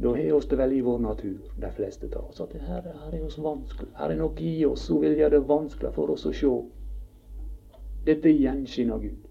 Da 0.00 0.16
har 0.16 0.32
oss 0.32 0.48
det 0.48 0.56
vel 0.56 0.72
i 0.72 0.80
vår 0.80 1.02
natur, 1.04 1.36
de 1.60 1.76
fleste 1.76 2.08
av 2.16 2.30
oss, 2.30 2.40
at 2.40 2.56
her, 2.56 2.80
her 2.80 3.12
er 3.12 3.24
oss 3.26 3.36
vanskelig. 3.36 3.92
Her 4.00 4.14
er 4.14 4.22
noe 4.22 4.32
i 4.40 4.54
oss 4.64 4.88
som 4.88 5.04
vil 5.04 5.20
gjøre 5.20 5.36
det 5.36 5.48
vanskelig 5.52 5.92
for 5.92 6.16
oss 6.16 6.24
å 6.24 6.32
se 6.32 6.54
dette 8.06 8.32
gjenskinn 8.32 8.92
av 8.92 9.02
Gud. 9.02 9.26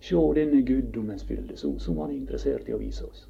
Se 0.00 0.22
denne 0.34 0.62
guddommens 0.62 1.24
fylde 1.26 1.56
som, 1.56 1.78
han 1.98 2.10
er 2.10 2.16
interessert 2.16 2.68
i 2.68 2.74
å 2.74 2.78
vise 2.78 3.06
oss. 3.06 3.26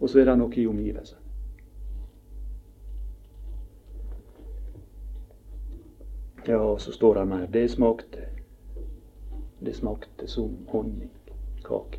Og 0.00 0.10
så 0.10 0.20
er 0.20 0.30
det 0.30 0.36
noe 0.38 0.54
i 0.54 0.66
omgivelsene. 0.66 1.22
Ja, 6.46 6.62
så 6.78 6.92
står 6.92 7.14
det 7.14 7.24
mer. 7.26 7.46
Det 7.50 7.64
smakte 7.70 8.28
det 9.58 9.74
smakte 9.74 10.28
som 10.28 10.56
honningkake. 10.68 11.98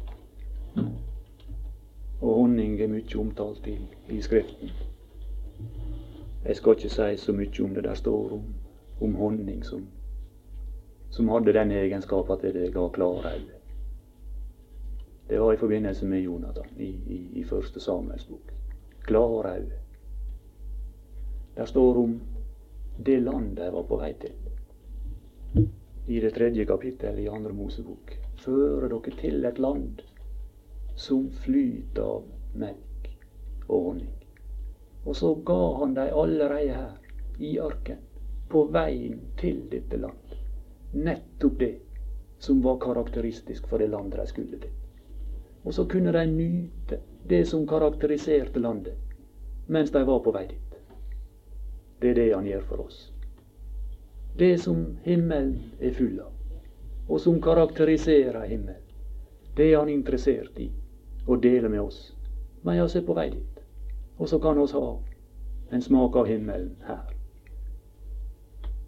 Og 2.22 2.34
honning 2.36 2.82
er 2.82 2.88
mye 2.88 3.20
omtalt 3.20 3.68
i, 3.68 3.78
i 4.10 4.22
Skriften. 4.22 4.72
Jeg 6.46 6.56
skal 6.56 6.78
ikke 6.78 6.90
si 6.90 7.18
så 7.18 7.34
mye 7.34 7.64
om 7.64 7.74
det 7.76 7.84
der 7.84 7.96
står 7.96 8.34
om, 8.38 8.46
om 9.02 9.16
honning 9.16 9.66
som, 9.66 9.88
som 11.10 11.30
hadde 11.30 11.54
den 11.54 11.72
egenskapen 11.72 12.36
at 12.36 12.42
det 12.54 12.74
ga 12.74 12.90
øyne. 12.98 13.58
Det 15.28 15.40
var 15.40 15.54
i 15.54 15.58
forbindelse 15.58 16.06
med 16.06 16.22
Jonathan 16.22 16.70
i, 16.78 16.90
i, 17.08 17.40
i 17.40 17.44
første 17.44 17.80
Samuels 17.80 18.26
bok. 18.26 18.52
Klare. 19.02 19.62
Der 21.56 21.66
står 21.66 21.98
om 21.98 22.22
det 23.06 23.20
landet 23.20 23.64
jeg 23.64 23.74
var 23.74 23.84
på 23.84 23.98
vei 23.98 24.14
til 24.14 25.68
i 26.08 26.20
det 26.20 26.32
tredje 26.32 26.66
kapittelet 26.66 27.20
i 27.20 27.28
Andre 27.28 27.54
Mosebok. 27.54 28.14
Fører 28.40 28.88
dere 28.88 29.16
til 29.20 29.46
et 29.46 29.60
land 29.60 30.02
som 30.96 31.26
flyter 31.44 32.04
av 32.04 32.30
melk 32.56 33.10
og 33.68 33.90
honning. 33.90 34.14
Og 35.06 35.16
så 35.16 35.34
ga 35.50 35.60
han 35.82 35.98
dem 35.98 36.14
allerede 36.22 36.78
her 36.78 37.44
i 37.44 37.58
arken, 37.60 38.00
på 38.48 38.64
veien 38.72 39.20
til 39.40 39.66
dette 39.72 40.00
land, 40.00 40.27
nettopp 40.94 41.60
det 41.60 41.76
som 42.40 42.62
var 42.62 42.80
karakteristisk 42.80 43.68
for 43.68 43.78
det 43.78 43.90
landet 43.92 44.20
de 44.20 44.28
skulle 44.28 44.62
til. 44.62 44.72
Og 45.64 45.74
så 45.74 45.88
kunne 45.90 46.14
de 46.14 46.26
nyte 46.32 47.02
det 47.28 47.46
som 47.48 47.68
karakteriserte 47.68 48.60
landet, 48.60 48.96
mens 49.68 49.92
de 49.92 50.06
var 50.08 50.20
på 50.24 50.32
vei 50.32 50.48
dit. 50.48 50.82
Det 52.02 52.10
er 52.10 52.20
det 52.22 52.34
han 52.36 52.48
gjør 52.48 52.66
for 52.70 52.88
oss 52.88 53.08
det 54.38 54.58
som 54.58 54.98
himmelen 55.04 55.64
er 55.80 55.92
full 55.92 56.20
av, 56.20 56.34
og 57.10 57.22
som 57.22 57.42
karakteriserer 57.42 58.46
himmelen. 58.46 58.84
Det 59.56 59.72
er 59.72 59.80
han 59.80 59.90
interessert 59.90 60.60
i 60.62 60.70
å 61.26 61.36
dele 61.42 61.70
med 61.70 61.82
oss 61.82 62.14
Men 62.62 62.76
vi 62.76 63.00
er 63.00 63.06
på 63.06 63.14
vei 63.14 63.30
dit. 63.32 63.60
Og 64.18 64.30
så 64.30 64.40
kan 64.40 64.58
vi 64.60 64.66
ha 64.74 64.88
en 65.72 65.82
smak 65.82 66.16
av 66.16 66.28
himmelen 66.28 66.76
her. 66.84 67.14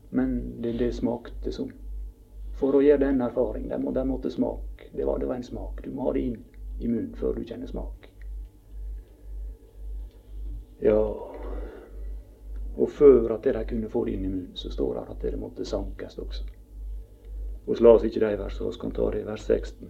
Men 0.09 0.61
det, 0.61 0.73
det 0.77 0.91
smakte 0.93 1.51
som 1.51 1.71
For 2.59 2.75
å 2.75 2.83
gjøre 2.83 3.05
den 3.05 3.21
erfaringen, 3.23 3.71
den 3.71 3.85
må, 3.85 3.93
det 3.95 4.05
måtte 4.07 4.31
smake. 4.33 4.89
Det 4.91 5.05
var, 5.07 5.19
det 5.19 5.29
var 5.29 5.39
en 5.39 5.47
smak. 5.47 5.79
Du 5.83 5.93
må 5.95 6.09
ha 6.09 6.13
det 6.15 6.25
inn 6.27 6.39
i 6.79 6.87
munnen 6.87 7.15
før 7.15 7.37
du 7.37 7.45
kjenner 7.47 7.71
smak. 7.71 8.09
Ja, 10.83 10.99
og 12.79 12.89
før 12.95 13.33
at 13.35 13.43
de 13.43 13.63
kunne 13.67 13.89
få 13.91 14.05
det 14.05 14.15
inn 14.15 14.25
i 14.25 14.31
munnen, 14.31 14.55
så 14.55 14.71
står 14.71 14.95
det 14.95 15.05
at 15.13 15.23
det 15.23 15.39
måtte 15.39 15.65
sankes 15.67 16.17
også. 16.19 16.45
Vi 17.67 17.85
oss 17.85 18.03
ikke 18.07 18.23
de 18.23 18.37
versene, 18.39 18.71
vi 18.71 18.81
kan 18.81 18.93
ta 18.95 19.09
det 19.11 19.21
i 19.21 19.27
vers 19.27 19.43
16. 19.45 19.89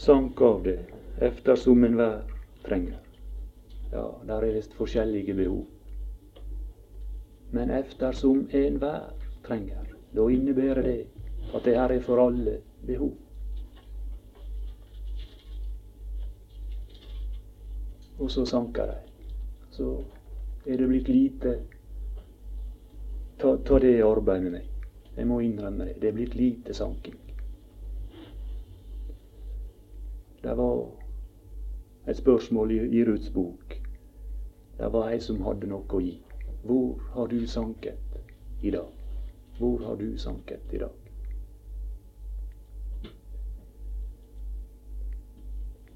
Sank 0.00 0.40
av 0.40 0.62
det 0.64 0.78
eftersom 1.20 1.84
enhver 1.84 2.22
trenger. 2.64 3.02
Ja, 3.92 4.06
der 4.26 4.46
er 4.46 4.54
visst 4.54 4.74
forskjellige 4.78 5.34
behov. 5.34 5.66
Men 7.50 7.70
eftersom 7.70 8.46
enhver 8.54 9.10
trenger, 9.44 9.89
da 10.14 10.28
innebærer 10.28 10.82
det 10.82 11.06
at 11.54 11.64
det 11.64 11.76
her 11.76 11.88
er 11.88 12.00
for 12.00 12.26
alle 12.26 12.60
behov. 12.86 13.12
Og 18.18 18.30
så 18.30 18.44
sanker 18.44 18.86
de. 18.86 18.96
Så 19.70 20.04
er 20.66 20.76
det 20.76 20.88
blitt 20.88 21.08
lite 21.08 21.58
ta, 23.38 23.78
det 23.78 23.96
i 23.98 24.02
arbeid 24.02 24.42
med 24.42 24.50
meg. 24.50 24.66
Jeg 25.16 25.26
må 25.26 25.40
innrømme 25.40 25.84
det. 25.84 25.96
Det 26.02 26.08
er 26.08 26.12
blitt 26.18 26.34
lite 26.34 26.74
sanking. 26.74 27.16
Det 30.42 30.56
var 30.56 30.86
et 32.08 32.16
spørsmål 32.16 32.70
i, 32.70 32.78
i 33.00 33.04
Ruths 33.04 33.30
bok. 33.30 33.80
Det 34.78 34.92
var 34.92 35.10
ei 35.10 35.20
som 35.20 35.42
hadde 35.44 35.68
noe 35.68 35.84
å 35.88 36.00
gi. 36.00 36.16
Hvor 36.64 37.00
har 37.14 37.28
du 37.28 37.46
sanket 37.48 38.20
i 38.62 38.70
dag? 38.70 38.99
Hvor 39.60 39.84
har 39.84 40.00
du 40.00 40.08
sanket 40.18 40.72
i 40.72 40.80
dag? 40.80 40.96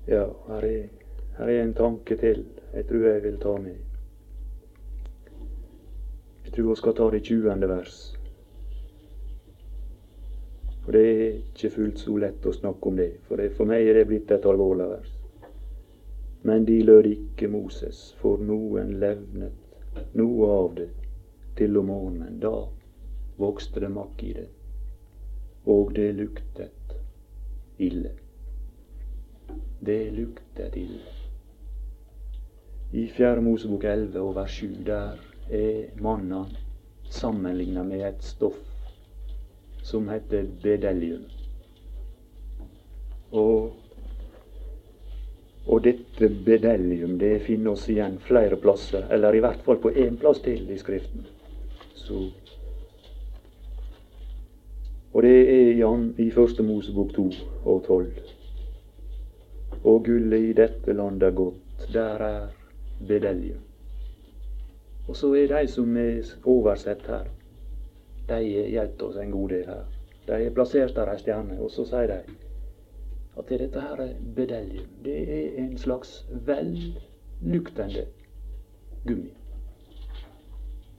Ja, 0.07 0.29
her 0.51 0.69
er, 0.69 0.87
her 1.39 1.49
er 1.49 1.63
en 1.63 1.75
tanke 1.75 2.21
til 2.21 2.45
jeg 2.75 2.87
tror 2.91 3.09
jeg 3.09 3.23
vil 3.25 3.41
ta 3.41 3.57
med 3.57 3.81
tror 6.55 6.71
jeg 6.71 6.77
skal 6.77 6.95
ta 6.95 7.11
det 7.11 7.23
20. 7.25 7.69
vers. 7.69 7.95
For 10.85 10.93
det 10.93 11.03
er 11.11 11.33
ikke 11.33 11.71
fullt 11.75 11.99
så 11.99 12.17
lett 12.21 12.47
å 12.47 12.53
snakke 12.55 12.91
om 12.91 12.99
det. 13.01 13.11
For, 13.27 13.41
det, 13.41 13.51
for 13.57 13.67
meg 13.67 13.89
er 13.89 13.99
det 13.99 14.07
blitt 14.11 14.31
et 14.31 14.47
alvorlig 14.47 14.87
vers. 14.93 15.11
Men 16.45 16.67
de 16.69 16.77
lød 16.85 17.09
ikke 17.11 17.49
Moses, 17.49 18.13
for 18.21 18.39
noen 18.39 18.93
levnet 19.01 20.15
noe 20.19 20.51
av 20.53 20.75
det 20.77 20.91
til 21.59 21.79
om 21.81 21.89
morgenen. 21.89 22.39
Da 22.43 22.53
vokste 23.37 23.81
det 23.81 23.91
makk 23.95 24.23
i 24.23 24.33
det, 24.37 24.49
og 25.67 25.95
det 25.97 26.11
luktet 26.19 26.97
ille. 27.79 28.13
Det 29.85 30.01
luktet 30.15 30.77
ille. 30.77 31.03
I 32.95 33.09
Fjerde 33.11 33.43
Mosebok 33.43 33.85
11 33.85 34.21
og 34.21 34.37
vers 34.37 34.61
7 34.61 34.85
der 34.87 35.17
er 35.51 36.03
mannen 36.03 36.53
sammenligna 37.11 37.83
med 37.83 38.05
et 38.09 38.23
stoff 38.23 38.61
som 39.83 40.09
heter 40.09 40.47
bedellium. 40.63 41.25
Og, 43.35 43.75
og 45.67 45.83
dette 45.85 46.31
bedellium 46.47 47.19
det 47.19 47.41
finner 47.45 47.75
oss 47.75 47.89
igjen 47.91 48.17
flere 48.23 48.57
plasser, 48.57 49.09
eller 49.11 49.35
i 49.35 49.43
hvert 49.45 49.61
fall 49.67 49.83
på 49.83 49.91
én 49.91 50.17
plass 50.21 50.41
til 50.45 50.71
i 50.71 50.79
Skriften. 50.79 51.27
Så, 51.99 52.29
og 55.15 55.23
det 55.23 55.35
er 55.51 55.77
Jan 55.79 56.15
i 56.19 56.31
Første 56.31 56.63
Mosebok 56.63 57.13
2 57.15 57.25
og 57.65 57.85
12. 57.87 58.07
Og 59.85 60.05
gullet 60.05 60.49
i 60.49 60.53
dette 60.53 60.93
landet 60.93 61.23
er 61.23 61.31
godt, 61.31 61.85
der 61.93 62.25
er 62.27 62.47
bedelje. 63.09 63.55
Og 65.09 65.17
så 65.17 65.35
er 65.35 65.47
de 65.47 65.69
som 65.69 65.97
er 65.97 66.33
oversett 66.45 67.07
her, 67.07 67.29
de 68.29 68.41
hjelper 68.47 69.07
oss 69.07 69.21
en 69.23 69.31
god 69.31 69.49
del 69.49 69.69
her. 69.69 69.85
De 70.27 70.33
er 70.33 70.51
plassert 70.57 70.97
der 70.97 71.13
ei 71.13 71.21
stjerne, 71.21 71.61
og 71.61 71.71
så 71.71 71.85
sier 71.87 72.11
de 72.11 72.19
at 73.39 73.49
dette 73.53 73.81
her 73.81 74.03
er 74.03 74.13
bedelje. 74.35 74.83
Det 75.05 75.21
er 75.37 75.63
en 75.63 75.79
slags 75.79 76.27
velluktende 76.47 78.07
gummi. 79.07 79.31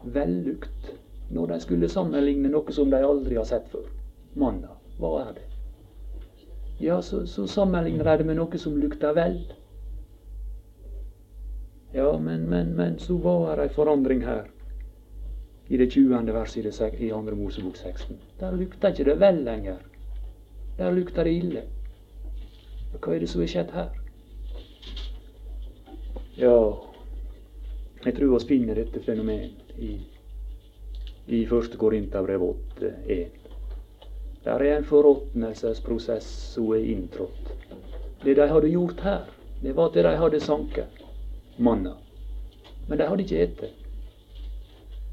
Vellukt. 0.04 0.96
Når 1.32 1.46
de 1.46 1.60
skulle 1.60 1.90
sammenligne 1.90 2.54
noe 2.54 2.72
som 2.72 2.92
de 2.94 3.04
aldri 3.04 3.36
har 3.36 3.48
sett 3.50 3.68
før. 3.74 3.90
Manna, 4.36 4.76
hva 5.00 5.12
er 5.22 5.36
det? 5.38 5.46
Ja, 6.84 7.02
så, 7.02 7.24
så 7.28 7.48
sammenligner 7.48 8.10
jeg 8.10 8.20
det 8.20 8.28
med 8.28 8.36
noe 8.40 8.60
som 8.60 8.76
lukter 8.80 9.16
vel. 9.16 9.38
Ja, 11.96 12.10
men, 12.20 12.50
men, 12.52 12.74
men 12.76 13.00
så 13.00 13.16
var 13.24 13.56
det 13.56 13.70
ei 13.70 13.76
forandring 13.76 14.26
her. 14.28 14.50
I 15.68 15.78
det 15.80 15.88
20. 15.96 16.34
verset 16.36 16.58
i, 16.60 16.64
det, 16.68 16.90
i 17.00 17.10
2. 17.10 17.22
Mosebok 17.40 17.78
16. 17.80 18.18
Der 18.40 18.58
lukter 18.60 18.92
ikke 18.92 19.08
det 19.08 19.16
vel 19.20 19.40
lenger. 19.48 19.80
Der 20.78 20.92
lukter 20.92 21.24
det 21.24 21.38
ille. 21.40 21.64
Hva 23.00 23.16
er 23.16 23.24
det 23.24 23.30
som 23.32 23.42
har 23.42 23.50
skjedd 23.54 23.72
her? 23.72 23.96
Ja, 26.36 26.58
jeg 28.04 28.18
tror 28.18 28.36
vi 28.36 28.44
finner 28.52 28.76
dette 28.76 29.00
fenomenet 29.08 29.80
i, 29.80 29.96
i 31.32 31.44
1. 31.48 31.80
Korinterbrev 31.80 32.44
8.1. 32.44 33.45
Der 34.46 34.62
er 34.62 34.78
en 34.78 34.86
forråtnelsesprosess 34.86 36.26
som 36.54 36.72
er 36.72 36.86
inntrådt. 36.92 37.54
Det 38.24 38.36
de 38.38 38.48
hadde 38.48 38.70
gjort 38.70 39.02
her, 39.02 39.26
det 39.62 39.76
var 39.76 39.90
at 39.90 39.94
de 39.94 40.18
hadde 40.18 40.40
sanket 40.40 41.02
manna. 41.58 41.96
Men 42.88 43.00
de 43.00 43.08
hadde 43.08 43.24
ikke 43.24 43.42
ete. 43.44 43.72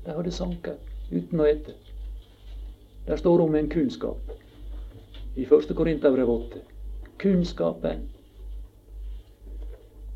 De 0.06 0.12
hadde 0.12 0.32
sanket 0.32 0.78
uten 1.12 1.40
å 1.40 1.48
ete. 1.48 1.74
Der 3.06 3.16
står 3.16 3.40
om 3.40 3.54
en 3.54 3.70
kunnskap 3.70 4.36
i 5.36 5.46
1. 5.48 5.72
Korinterbrev 5.76 6.28
8 6.28 6.62
kunnskapen. 7.22 8.08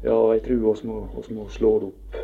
Ja, 0.05 0.33
jeg 0.33 0.43
tror 0.43 0.71
oss 0.71 0.85
må, 0.85 1.09
må 1.31 1.49
slå 1.49 1.73
det 1.81 1.91
opp. 1.93 2.17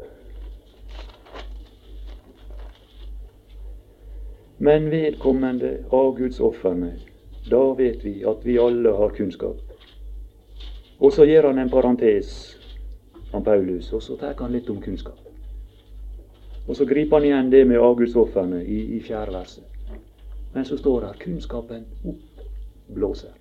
Men 4.63 4.91
vedkommende 4.91 5.85
av 5.91 6.13
Guds 6.19 6.41
ofrene, 6.41 6.93
da 7.51 7.75
vet 7.75 8.05
vi 8.05 8.21
at 8.25 8.45
vi 8.47 8.61
alle 8.63 8.93
har 8.95 9.11
kunnskap. 9.17 9.59
Og 11.03 11.11
så 11.13 11.27
gjør 11.27 11.49
han 11.49 11.59
en 11.59 11.71
parentes, 11.71 12.31
om 13.35 13.43
Paulus, 13.43 13.89
og 13.93 14.05
så 14.07 14.15
tar 14.21 14.39
han 14.39 14.55
litt 14.55 14.71
om 14.71 14.79
kunnskap. 14.85 15.19
Og 16.69 16.79
så 16.79 16.87
griper 16.87 17.19
han 17.19 17.27
igjen 17.27 17.51
det 17.51 17.65
med 17.67 17.83
avgudsofrene 17.83 18.63
i, 18.63 18.79
i 18.97 19.03
fjerde 19.03 19.35
verset. 19.35 19.67
Men 20.55 20.71
så 20.71 20.79
står 20.79 21.09
det 21.09 21.13
kunnskapen 21.25 21.89
oppblåser. 22.07 23.35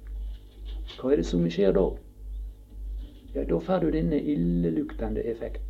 Hva 0.98 1.14
er 1.14 1.22
det 1.22 1.30
som 1.30 1.46
skjer 1.46 1.78
da? 1.78 1.90
Ja, 3.36 3.46
Da 3.46 3.60
får 3.62 3.86
du 3.86 3.92
denne 3.94 4.18
illeluktende 4.18 5.22
effekt. 5.22 5.70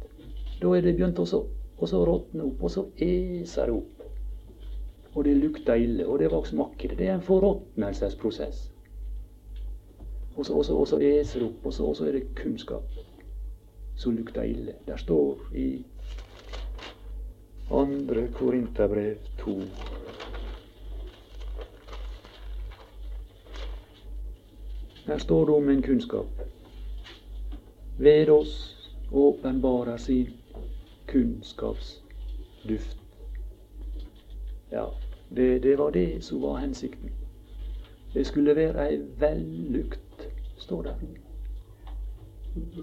Da 0.61 0.77
er 0.77 0.87
det 0.87 0.95
begynt 0.95 1.19
å 1.19 1.27
råtne 1.27 2.47
opp, 2.47 2.63
og 2.63 2.71
så 2.71 2.87
eser 2.95 3.67
det 3.67 3.81
opp. 3.81 4.00
Og 5.15 5.26
det 5.26 5.38
lukter 5.38 5.74
ille, 5.74 6.08
og 6.08 6.19
det 6.19 6.32
var 6.32 6.47
makk 6.56 6.86
i 6.86 6.88
det. 6.88 7.08
Er 7.08 7.15
en 7.15 7.21
forråtnelsesprosess. 7.21 8.71
Og 10.36 10.45
så, 10.45 10.54
og 10.54 10.65
så, 10.65 10.76
og 10.76 10.88
så 10.88 11.00
eser 11.04 11.45
opp, 11.45 11.65
og 11.65 11.74
så, 11.74 11.86
og 11.86 11.95
så 11.95 12.08
er 12.08 12.12
det 12.12 12.36
kunnskap 12.36 12.84
som 13.95 14.15
lukter 14.15 14.43
ille. 14.47 14.74
Der 14.88 14.97
står 14.97 15.38
i 15.56 15.86
andre 17.71 18.28
Korinterbrev 18.34 19.15
2 19.39 19.62
Her 25.06 25.17
står 25.17 25.45
det 25.45 25.56
om 25.56 25.69
en 25.69 25.82
kunnskap. 25.82 26.28
Ved 27.97 28.30
oss 28.30 28.89
åpenbarer 29.12 29.97
sin 29.97 30.30
kunnskapsduft. 31.08 33.00
Ja, 34.71 34.93
det, 35.29 35.60
det, 35.60 35.75
var 35.75 35.91
det 35.91 36.23
som 36.23 36.41
var 36.41 36.57
hensikten. 36.57 37.12
Det 38.13 38.25
skulle 38.27 38.55
være 38.55 38.88
ei 38.89 38.99
vellukt, 39.19 40.29
står 40.57 40.84
det. 40.84 40.95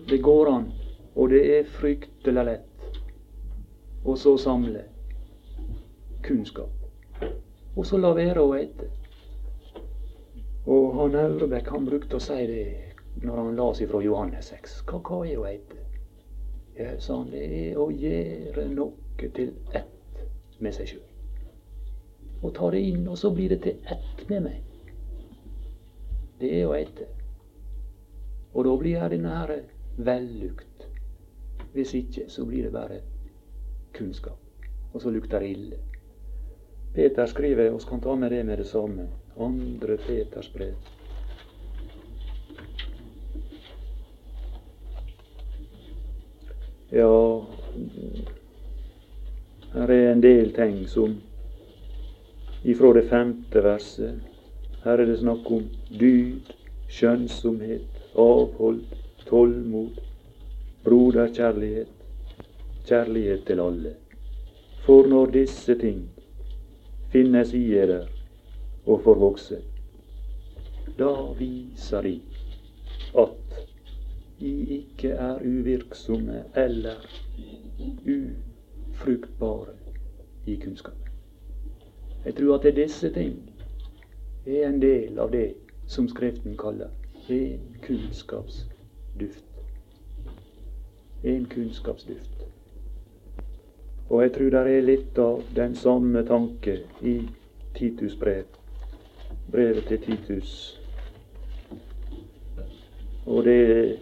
Det 0.09 0.23
går 0.23 0.51
an, 0.53 0.71
og 1.15 1.31
det 1.31 1.43
er 1.59 1.71
fryktelig 1.79 2.45
lett, 2.45 3.01
å 4.05 4.17
så 4.17 4.37
samle 4.41 4.85
kunnskap. 6.25 6.73
Og 7.77 7.87
så 7.87 8.01
la 8.01 8.13
være 8.17 8.45
å 8.45 8.55
ete. 8.59 8.93
Og 10.69 10.97
han 11.01 11.17
Aurebekk 11.17 11.73
han 11.73 11.89
brukte 11.89 12.17
å 12.19 12.23
si 12.23 12.41
det 12.49 12.65
når 13.25 13.37
han 13.43 13.57
las 13.57 13.81
ifra 13.81 14.03
Johannes 14.05 14.53
6. 14.53 14.81
Hva, 14.89 15.01
hva 15.01 15.23
er 15.25 15.41
å 15.41 15.47
ete? 15.49 15.85
Ja, 16.79 16.93
sa 17.01 17.23
han, 17.23 17.31
det 17.33 17.45
er 17.49 17.81
å 17.81 17.89
gjøre 17.91 18.69
noe 18.75 19.31
til 19.35 19.55
ett 19.73 20.27
med 20.61 20.77
seg 20.77 20.93
sjøl. 20.93 21.08
Og 22.43 22.55
ta 22.55 22.71
det 22.71 22.81
inn, 22.91 23.07
og 23.09 23.19
så 23.19 23.31
blir 23.35 23.49
det 23.49 23.63
til 23.63 23.77
ett 23.91 24.25
med 24.31 24.45
meg. 24.47 24.59
Det 26.39 26.53
er 26.61 26.67
å 26.69 26.75
ete. 26.79 27.09
Og 28.55 28.65
da 28.65 28.75
blir 28.79 29.01
det 29.01 29.11
denne 29.17 29.35
her 29.41 29.55
vellukt. 29.97 30.87
Hvis 31.75 31.95
ikke, 31.95 32.29
så 32.31 32.45
blir 32.47 32.69
det 32.69 32.73
bare 32.73 33.01
kunnskap. 33.95 34.39
Og 34.93 35.03
så 35.03 35.11
lukter 35.11 35.43
det 35.43 35.51
ille. 35.51 35.81
Peter 36.95 37.27
skriver, 37.27 37.71
vi 37.71 37.85
kan 37.89 38.01
ta 38.01 38.15
med 38.15 38.31
det 38.31 38.45
med 38.45 38.59
det 38.59 38.67
samme, 38.67 39.09
andre 39.39 39.97
Peters 39.97 40.49
brev. 40.53 40.75
Ja, 46.91 47.45
her 49.73 49.91
er 49.91 50.13
en 50.13 50.23
del 50.23 50.55
ting 50.57 50.87
som 50.89 51.19
ifra 52.63 52.93
det 52.93 53.09
femte 53.09 53.63
verset. 53.63 54.21
Her 54.85 54.99
er 54.99 55.07
det 55.07 55.19
snakk 55.21 55.51
om 55.51 55.65
dyd, 56.01 56.53
skjønnsomhet, 56.89 57.87
avhold, 58.19 58.83
tålmod, 59.27 59.99
broderkjærlighet, 60.85 61.91
kjærlighet 62.89 63.45
til 63.47 63.61
alle. 63.61 63.95
For 64.87 65.07
når 65.07 65.35
disse 65.35 65.75
ting 65.81 66.07
finnes 67.13 67.53
i 67.55 67.65
eder 67.77 68.07
og 68.87 69.03
får 69.05 69.21
vokse. 69.21 69.59
Da 70.99 71.11
viser 71.39 72.03
de 72.03 72.15
at 73.19 73.67
de 74.41 74.55
ikke 74.79 75.09
er 75.09 75.43
uvirksomme 75.45 76.45
eller 76.57 77.05
ufruktbare 78.07 79.77
i 80.47 80.57
kunnskap. 80.57 81.08
Jeg 82.25 82.35
tror 82.35 82.59
at 82.59 82.77
disse 82.77 83.13
ting 83.15 83.37
er 84.47 84.69
en 84.69 84.83
del 84.83 85.19
av 85.19 85.33
det 85.33 85.55
som 85.87 86.09
Skriften 86.09 86.57
kaller 86.57 86.89
en 87.29 87.61
kunnskapsduft. 87.83 89.45
En 91.25 91.47
kunnskapsduft. 91.47 92.47
Og 94.09 94.23
jeg 94.23 94.33
tror 94.33 94.51
det 94.51 94.77
er 94.77 94.87
litt 94.87 95.19
av 95.19 95.43
den 95.57 95.75
samme 95.77 96.25
tanke 96.27 96.81
i 97.03 97.19
Titus 97.77 98.17
brev 98.17 98.45
brevet 99.51 99.85
til 99.85 99.99
Titus. 99.99 100.81
Og 103.27 103.45
det 103.45 103.99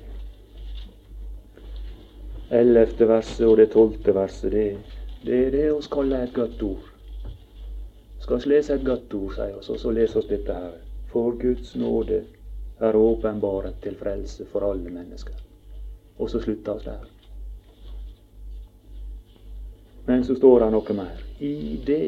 ellevte 2.51 3.09
verset 3.09 3.47
og 3.47 3.57
det 3.59 3.71
tolvte 3.71 4.15
verset, 4.15 4.53
det, 4.53 4.67
det 5.27 5.41
er 5.47 5.51
det 5.51 5.65
vi 5.75 5.89
kaller 5.93 6.27
et 6.27 6.35
godt 6.35 6.63
ord. 6.63 6.96
Skal 8.27 8.41
vi 8.43 8.51
lese 8.51 8.75
et 8.75 8.83
godt 8.83 9.13
ord, 9.15 9.35
sier 9.37 9.53
oss, 9.55 9.69
og 9.71 9.77
så 9.79 9.91
leser 9.95 10.19
oss 10.19 10.27
dette 10.27 10.55
her. 10.55 10.73
For 11.13 11.37
Guds 11.39 11.77
nåde 11.79 12.25
er 12.83 12.99
åpenbaret 12.99 13.77
til 13.85 13.95
frelse 14.01 14.47
for 14.51 14.67
alle 14.67 14.91
mennesker. 14.91 15.37
Og 16.19 16.31
så 16.31 16.41
slutter 16.43 16.75
vi 16.75 16.85
der. 16.89 17.07
Men 20.11 20.27
så 20.27 20.35
står 20.35 20.59
det 20.65 20.73
noe 20.75 20.99
mer. 20.99 21.23
I 21.39 21.79
det 21.87 22.03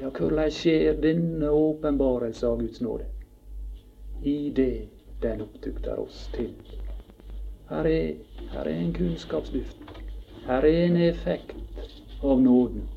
Ja, 0.00 0.08
hvordan 0.08 0.50
skjer 0.50 0.96
denne 1.02 1.52
åpenbarelse 1.52 2.46
av 2.48 2.60
Guds 2.64 2.80
nåde? 2.80 3.04
I 4.24 4.52
det 4.56 4.88
den 5.22 5.44
opptukter 5.44 6.00
oss 6.00 6.30
til. 6.32 6.54
Her 7.68 7.84
er, 7.84 8.14
her 8.52 8.64
er 8.64 8.76
en 8.80 8.94
kunnskapsduft. 8.96 9.76
Her 10.46 10.64
er 10.64 10.84
en 10.86 10.96
effekt 10.96 11.52
av 12.22 12.40
nåden. 12.40 12.88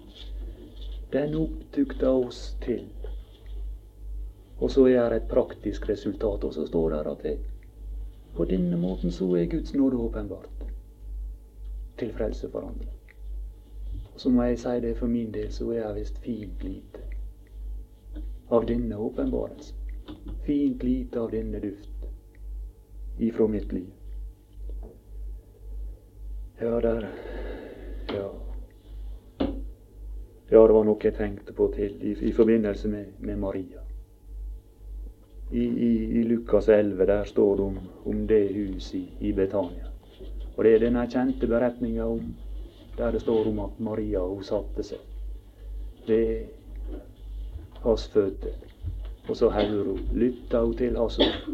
Den 1.12 1.36
opptukta 1.36 2.10
oss 2.10 2.58
til. 2.62 2.86
Og 4.60 4.72
så 4.72 4.86
er 4.88 5.10
det 5.10 5.16
et 5.16 5.30
praktisk 5.30 5.90
resultat. 5.90 6.44
Og 6.44 6.54
så 6.54 6.66
står 6.68 6.90
det 6.90 7.06
at 7.12 7.24
det, 7.24 7.38
på 8.36 8.46
denne 8.46 8.78
måten 8.78 9.12
så 9.12 9.28
er 9.36 9.46
Guds 9.46 9.74
nåde 9.74 9.98
åpenbart 9.98 10.50
til 12.00 12.14
frelse 12.14 12.50
for 12.52 12.60
andre. 12.60 12.88
Så 14.16 14.30
må 14.30 14.44
jeg 14.44 14.60
si 14.60 14.80
det 14.82 14.98
for 14.98 15.08
min 15.08 15.34
del, 15.34 15.52
så 15.52 15.70
er 15.72 15.82
jeg 15.82 15.96
visst 15.96 16.20
fint 16.20 16.64
lite 16.64 17.00
av 18.52 18.66
denne 18.68 18.98
åpenbarelsen. 18.98 19.78
Fint 20.46 20.84
lite 20.84 21.20
av 21.20 21.32
denne 21.32 21.60
duft 21.60 21.90
ifra 23.20 23.48
mitt 23.48 23.74
liv. 23.74 23.90
Ja, 26.62 26.80
der 26.82 27.10
Ja. 28.10 28.41
Ja, 30.52 30.68
det 30.68 30.74
var 30.76 30.84
noe 30.84 31.00
jeg 31.00 31.16
tenkte 31.16 31.54
på 31.56 31.70
til 31.72 31.94
i, 32.04 32.10
i 32.28 32.32
forbindelse 32.36 32.90
med, 32.92 33.14
med 33.24 33.38
Maria. 33.40 33.86
I, 35.52 35.64
i, 35.64 35.92
I, 36.20 36.24
Lukas 36.28 36.68
11 36.68 37.06
der 37.08 37.24
står 37.24 37.56
det 37.56 37.64
om, 37.64 37.78
om 38.06 38.26
det 38.28 38.42
huset 38.52 39.24
i, 39.24 39.32
Betania. 39.32 39.88
Og 40.58 40.64
det 40.68 40.74
er 40.76 40.84
denne 40.84 41.06
kjente 41.08 41.48
beretninga 41.48 42.10
der 42.98 43.16
det 43.16 43.24
står 43.24 43.48
om 43.48 43.64
at 43.64 43.80
Maria 43.80 44.26
hun 44.28 44.44
satte 44.44 44.84
seg 44.84 45.00
ved 46.08 46.52
hans 47.86 48.10
føtter. 48.12 48.60
Og 49.30 49.38
så 49.38 49.50
hører 49.56 49.88
hun, 49.88 50.06
lytta 50.14 50.66
hun 50.66 50.76
til 50.76 51.00
hans 51.00 51.20
ord. 51.20 51.52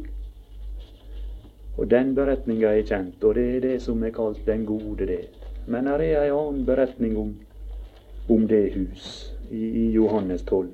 Og 1.77 1.89
den 1.89 2.15
beretninga 2.17 2.73
er 2.73 2.81
kjent, 2.89 3.21
og 3.23 3.37
det 3.37 3.49
er 3.55 3.59
det 3.61 3.81
som 3.85 4.01
er 4.01 4.17
kalt 4.17 4.41
den 4.49 4.65
gode 4.65 5.05
del. 5.05 5.29
Men 5.67 5.85
her 5.85 6.01
er 6.01 6.23
ei 6.23 6.33
annen 6.33 6.65
beretning 6.65 7.13
om, 7.21 7.35
om 8.27 8.47
det 8.47 8.73
hus, 8.73 9.33
i, 9.49 9.91
Johannes 9.91 10.41
12. 10.41 10.67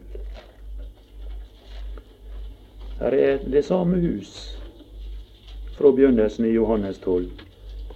Her 2.99 3.13
er 3.13 3.39
det 3.51 3.65
samme 3.65 3.99
hus 4.01 4.57
fra 5.77 5.91
begynnelsen 5.91 6.45
i 6.45 6.53
Johannes 6.53 6.99
12. 6.99 7.29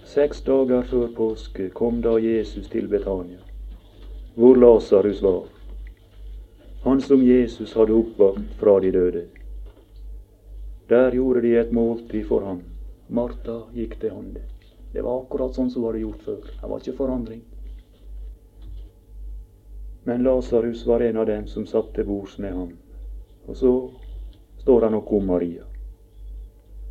Seks 0.04 0.40
dager 0.46 0.82
før 0.82 1.08
påske 1.16 1.68
kom 1.74 2.02
da 2.02 2.14
Jesus 2.22 2.68
til 2.68 2.88
Betania, 2.88 3.42
hvor 4.34 4.56
Lasarus 4.56 5.22
var, 5.22 5.42
han 6.84 7.00
som 7.00 7.22
Jesus 7.22 7.74
hadde 7.74 7.98
oppvakt 7.98 8.54
fra 8.60 8.78
de 8.80 8.92
døde. 8.92 9.26
Der 10.88 11.10
gjorde 11.10 11.42
de 11.42 11.56
et 11.60 11.72
måltid 11.72 12.24
for 12.24 12.46
ham. 12.46 12.62
Martha 13.08 13.60
gikk 13.74 13.98
til 14.00 14.14
hånde. 14.14 14.40
Det 14.92 15.02
var 15.04 15.22
akkurat 15.22 15.56
sånn 15.56 15.68
som 15.70 15.82
hun 15.82 15.90
hadde 15.90 16.06
gjort 16.06 16.22
før. 16.24 16.44
Det 16.48 16.70
var 16.70 16.80
ikke 16.80 16.96
forandring. 16.96 17.42
Men 20.08 20.22
Lasarus 20.22 20.86
var 20.86 21.00
en 21.00 21.16
av 21.16 21.26
dem 21.26 21.46
som 21.46 21.66
satt 21.66 21.90
til 21.94 22.06
bords 22.08 22.38
med 22.38 22.52
ham. 22.52 22.70
Og 23.46 23.56
så 23.56 23.72
står 24.62 24.86
han 24.86 24.96
og 24.96 25.04
kom 25.10 25.26
Maria. 25.28 25.66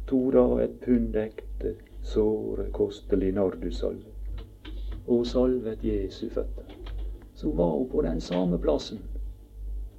To 0.05 0.19
da 0.35 0.43
et 0.61 0.75
pund 0.83 1.17
ekte 1.17 1.71
såre 2.05 2.67
kostelig 2.77 3.31
nardussalve. 3.33 4.13
Og 5.07 5.25
salvet 5.25 5.81
Jesu 5.81 6.29
føtter. 6.29 6.77
Så 7.33 7.57
var 7.57 7.73
hun 7.79 7.89
på 7.89 8.05
den 8.05 8.21
samme 8.21 8.61
plassen 8.61 9.01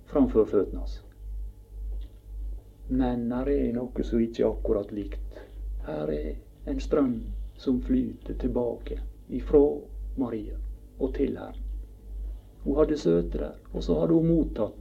framfor 0.07 0.47
føttene 0.55 0.87
hans. 0.87 1.03
Men 2.89 3.33
her 3.35 3.51
er 3.59 3.71
noe 3.83 4.11
som 4.13 4.23
ikke 4.23 4.47
er 4.47 4.53
akkurat 4.53 4.95
likt. 4.95 5.47
Her 5.91 6.15
er 6.23 6.35
en 6.71 6.79
strøm 6.81 7.17
som 7.59 7.83
flyter 7.83 8.39
tilbake 8.39 9.03
ifra 9.29 9.65
Maria 10.23 10.63
og 11.01 11.17
til 11.19 11.35
Herren. 11.35 11.68
Hun 12.65 12.77
hadde 12.77 12.99
søte 12.99 13.39
der, 13.39 13.53
og 13.73 13.83
så 13.83 14.01
hadde 14.01 14.15
hun 14.15 14.27
mottatt. 14.27 14.73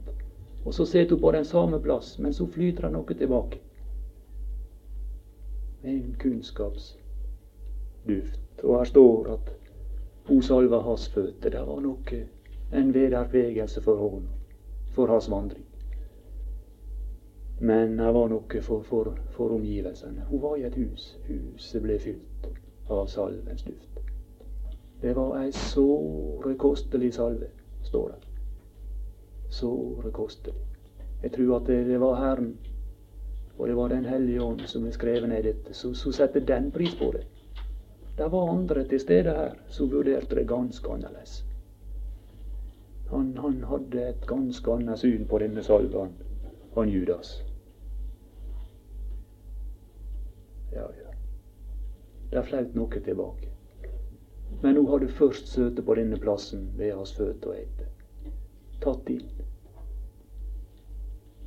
Og 0.64 0.74
så 0.74 0.84
sitter 0.84 1.16
hun 1.16 1.20
på 1.20 1.32
den 1.32 1.44
samme 1.44 1.82
plass, 1.82 2.18
men 2.18 2.34
så 2.34 2.46
flyter 2.46 2.90
noe 2.90 3.14
tilbake. 3.14 3.60
En 5.84 6.16
kunnskapsduft. 6.18 8.40
Og 8.64 8.78
her 8.78 8.84
står 8.84 9.32
at 9.32 9.54
hun 10.28 10.42
salva 10.42 10.80
hans 10.84 11.08
føtter. 11.08 11.50
Det 11.50 11.66
var 11.66 11.80
noe, 11.80 12.26
en 12.72 12.94
vedervegelse 12.94 13.82
for 13.82 14.02
henne, 14.02 14.28
for 14.92 15.06
hans 15.06 15.30
vandring. 15.30 15.64
Men 17.60 17.98
det 17.98 18.14
var 18.14 18.28
noe 18.30 18.62
for, 18.62 18.82
for, 18.82 19.14
for 19.30 19.54
omgivelsene. 19.54 20.26
Hun 20.30 20.42
var 20.42 20.56
i 20.56 20.66
et 20.68 20.74
hus. 20.74 21.16
Huset 21.28 21.82
ble 21.82 21.98
fylt 21.98 22.50
av 22.90 23.06
salvens 23.06 23.62
duft. 23.62 24.02
Det 25.02 25.14
var 25.16 25.38
ei 25.40 25.50
såre 25.54 26.54
kostelig 26.58 27.12
salve, 27.14 27.50
står 27.88 28.12
det. 28.14 28.20
Såre 29.50 30.12
kostelig. 30.12 30.54
Jeg 31.22 31.32
tror 31.34 31.56
at 31.56 31.66
det, 31.66 31.98
var 32.00 32.20
Herren, 32.20 32.52
og 33.58 33.68
det 33.68 33.76
var 33.76 33.88
Den 33.88 34.04
hellige 34.04 34.42
ånd 34.42 34.60
som 34.70 34.86
er 34.86 34.94
skrevet 34.94 35.28
ned 35.28 35.42
dette, 35.42 35.74
så 35.74 36.12
setter 36.12 36.40
den 36.40 36.70
pris 36.70 36.94
på 36.94 37.10
det. 37.16 37.24
Det 38.18 38.30
var 38.32 38.50
andre 38.50 38.84
til 38.84 39.00
stede 39.00 39.34
her 39.34 39.58
som 39.68 39.90
vurderte 39.90 40.34
det 40.34 40.48
ganske 40.48 40.92
annerledes. 40.92 41.44
Han, 43.10 43.36
han 43.38 43.64
hadde 43.64 44.08
et 44.08 44.26
ganske 44.26 44.72
annet 44.72 44.98
syn 44.98 45.26
på 45.26 45.38
denne 45.38 45.62
salven, 45.62 46.12
han 46.74 46.88
Judas. 46.88 47.42
Ja, 50.72 50.82
ja. 50.82 51.14
Det 52.30 52.44
flaut 52.46 52.74
noe 52.76 53.00
tilbake. 53.00 53.57
Men 54.62 54.76
hun 54.76 54.88
hadde 54.90 55.08
først 55.08 55.48
sittet 55.48 55.84
på 55.84 55.94
denne 55.94 56.18
plassen 56.18 56.68
ved 56.76 56.92
hans 56.96 57.14
føtter 57.14 57.52
og 57.52 57.58
ete. 57.60 57.88
Tatt 58.82 59.10
inn. 59.12 59.28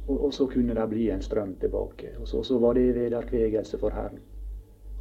Og, 0.07 0.25
og, 0.25 0.33
så 0.33 0.47
kunne 0.47 0.75
det 0.75 0.89
bli 0.89 1.09
en 1.09 1.21
strøm 1.21 1.55
tilbake. 1.59 2.15
Og 2.19 2.27
så, 2.27 2.43
så 2.43 2.59
var 2.59 2.73
det 2.73 2.95
vederkvegelse 2.95 3.79
for 3.79 3.95
Herren. 3.95 4.19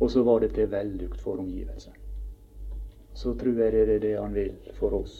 Og 0.00 0.10
så 0.10 0.22
var 0.22 0.40
det 0.40 0.54
til 0.54 0.70
vellukt 0.70 1.20
for 1.20 1.38
omgivelsene. 1.38 1.94
Så 3.14 3.34
tror 3.34 3.58
jeg 3.58 3.72
det 3.72 3.94
er 3.94 3.98
det 3.98 4.16
han 4.18 4.34
vil 4.34 4.54
for 4.74 4.94
oss. 5.02 5.16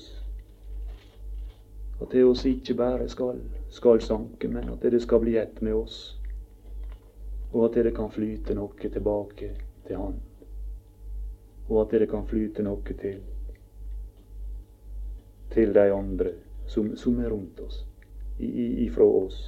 At 2.00 2.12
det 2.12 2.24
oss 2.24 2.46
ikke 2.46 2.74
bare 2.74 3.08
skal, 3.08 3.40
skal 3.68 4.00
sanke, 4.00 4.48
men 4.48 4.70
at 4.72 4.82
det 4.82 5.02
skal 5.02 5.20
bli 5.20 5.36
ett 5.36 5.60
med 5.62 5.74
oss. 5.74 6.16
Og 7.52 7.64
at 7.64 7.84
det 7.84 7.94
kan 7.96 8.10
flyte 8.10 8.54
noe 8.54 8.90
tilbake 8.90 9.50
til 9.86 9.96
Han. 9.96 10.20
Og 11.70 11.84
at 11.84 12.00
det 12.00 12.10
kan 12.10 12.26
flyte 12.26 12.66
noe 12.66 12.98
til 12.98 13.20
til 15.50 15.72
de 15.74 15.92
andre 15.92 16.30
som, 16.66 16.96
som 16.96 17.18
er 17.18 17.30
rundt 17.30 17.60
oss, 17.60 17.84
ifra 18.38 19.04
oss. 19.04 19.38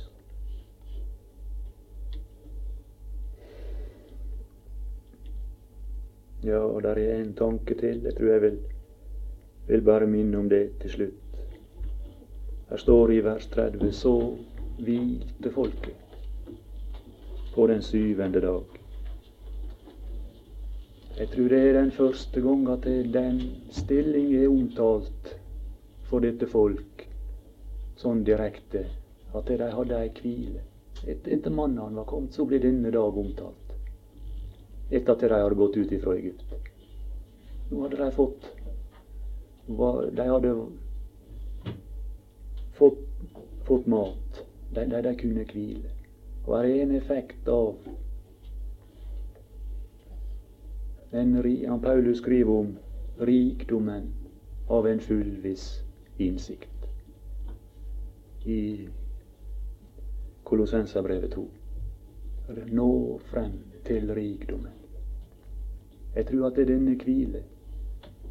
Ja, 6.42 6.59
og 6.59 6.83
der 6.83 6.99
er 6.99 7.21
en 7.21 7.35
tanke 7.38 7.75
til. 7.79 8.03
Jeg 8.03 8.17
tror 8.17 8.33
jeg 8.33 8.42
vil, 8.42 8.59
vil 9.69 9.85
bare 9.87 10.07
minne 10.11 10.38
om 10.38 10.49
det 10.51 10.65
til 10.83 10.90
slutt. 10.90 11.37
Her 12.71 12.77
står 12.83 13.13
i 13.15 13.21
vers 13.25 13.46
30 13.46 13.92
så 13.92 14.17
hvilte 14.83 15.51
folket 15.55 16.19
på 17.55 17.67
den 17.71 17.83
syvende 17.83 18.40
dag. 18.40 18.71
Jeg 21.19 21.29
tror 21.29 21.48
det 21.48 21.60
er 21.69 21.73
den 21.77 21.92
første 21.92 22.40
gang 22.40 22.69
at 22.73 22.85
den 23.15 23.40
stilling 23.71 24.35
er 24.35 24.48
omtalt 24.48 25.35
for 26.08 26.25
dette 26.25 26.48
folk 26.48 27.06
sånn 28.00 28.25
direkte. 28.25 28.87
At 29.37 29.48
de 29.48 29.58
hadde 29.60 29.98
ei 29.98 30.13
hvile. 30.21 30.63
Et, 31.06 31.27
etter 31.27 31.50
mannen 31.50 31.96
var 31.98 32.06
kommet, 32.08 32.35
så 32.37 32.46
ble 32.46 32.60
denne 32.63 32.92
dag 32.94 33.17
omtalt 33.19 33.63
etter 34.92 35.15
at 35.15 35.23
de 35.25 35.29
hadde 35.33 35.56
gått 35.56 35.77
ut 35.77 35.92
ifra 35.96 36.15
Egypt. 36.19 36.54
Nå 37.71 37.85
hadde 37.85 37.96
de 37.96 38.10
fått 38.13 38.48
De 39.67 40.27
hadde 40.29 40.50
fått, 42.77 43.04
fått 43.65 43.87
mat. 43.87 44.42
De, 44.75 44.85
de, 44.85 45.00
de, 45.06 45.13
kunne 45.17 45.44
hvile. 45.48 45.92
Og 46.46 46.56
er 46.58 46.69
en 46.83 46.94
effekt 46.96 47.48
av 47.48 47.77
den 51.13 51.35
han 51.69 51.81
Paulus 51.81 52.19
skriver 52.19 52.52
om 52.52 52.77
rikdommen 53.21 54.13
av 54.69 54.87
en 54.87 55.00
fullviss 55.00 55.85
innsikt. 56.17 56.69
I 58.44 58.88
Kolossenserbrevet 60.44 61.31
2. 61.31 61.46
Nå 62.73 63.19
frem 63.19 63.52
til 63.85 64.15
rikdommen. 64.15 64.73
Jeg 66.17 66.27
tror 66.27 66.46
at 66.46 66.56
det 66.56 66.63
er 66.63 66.75
denne 66.75 66.96
hvile 67.04 67.44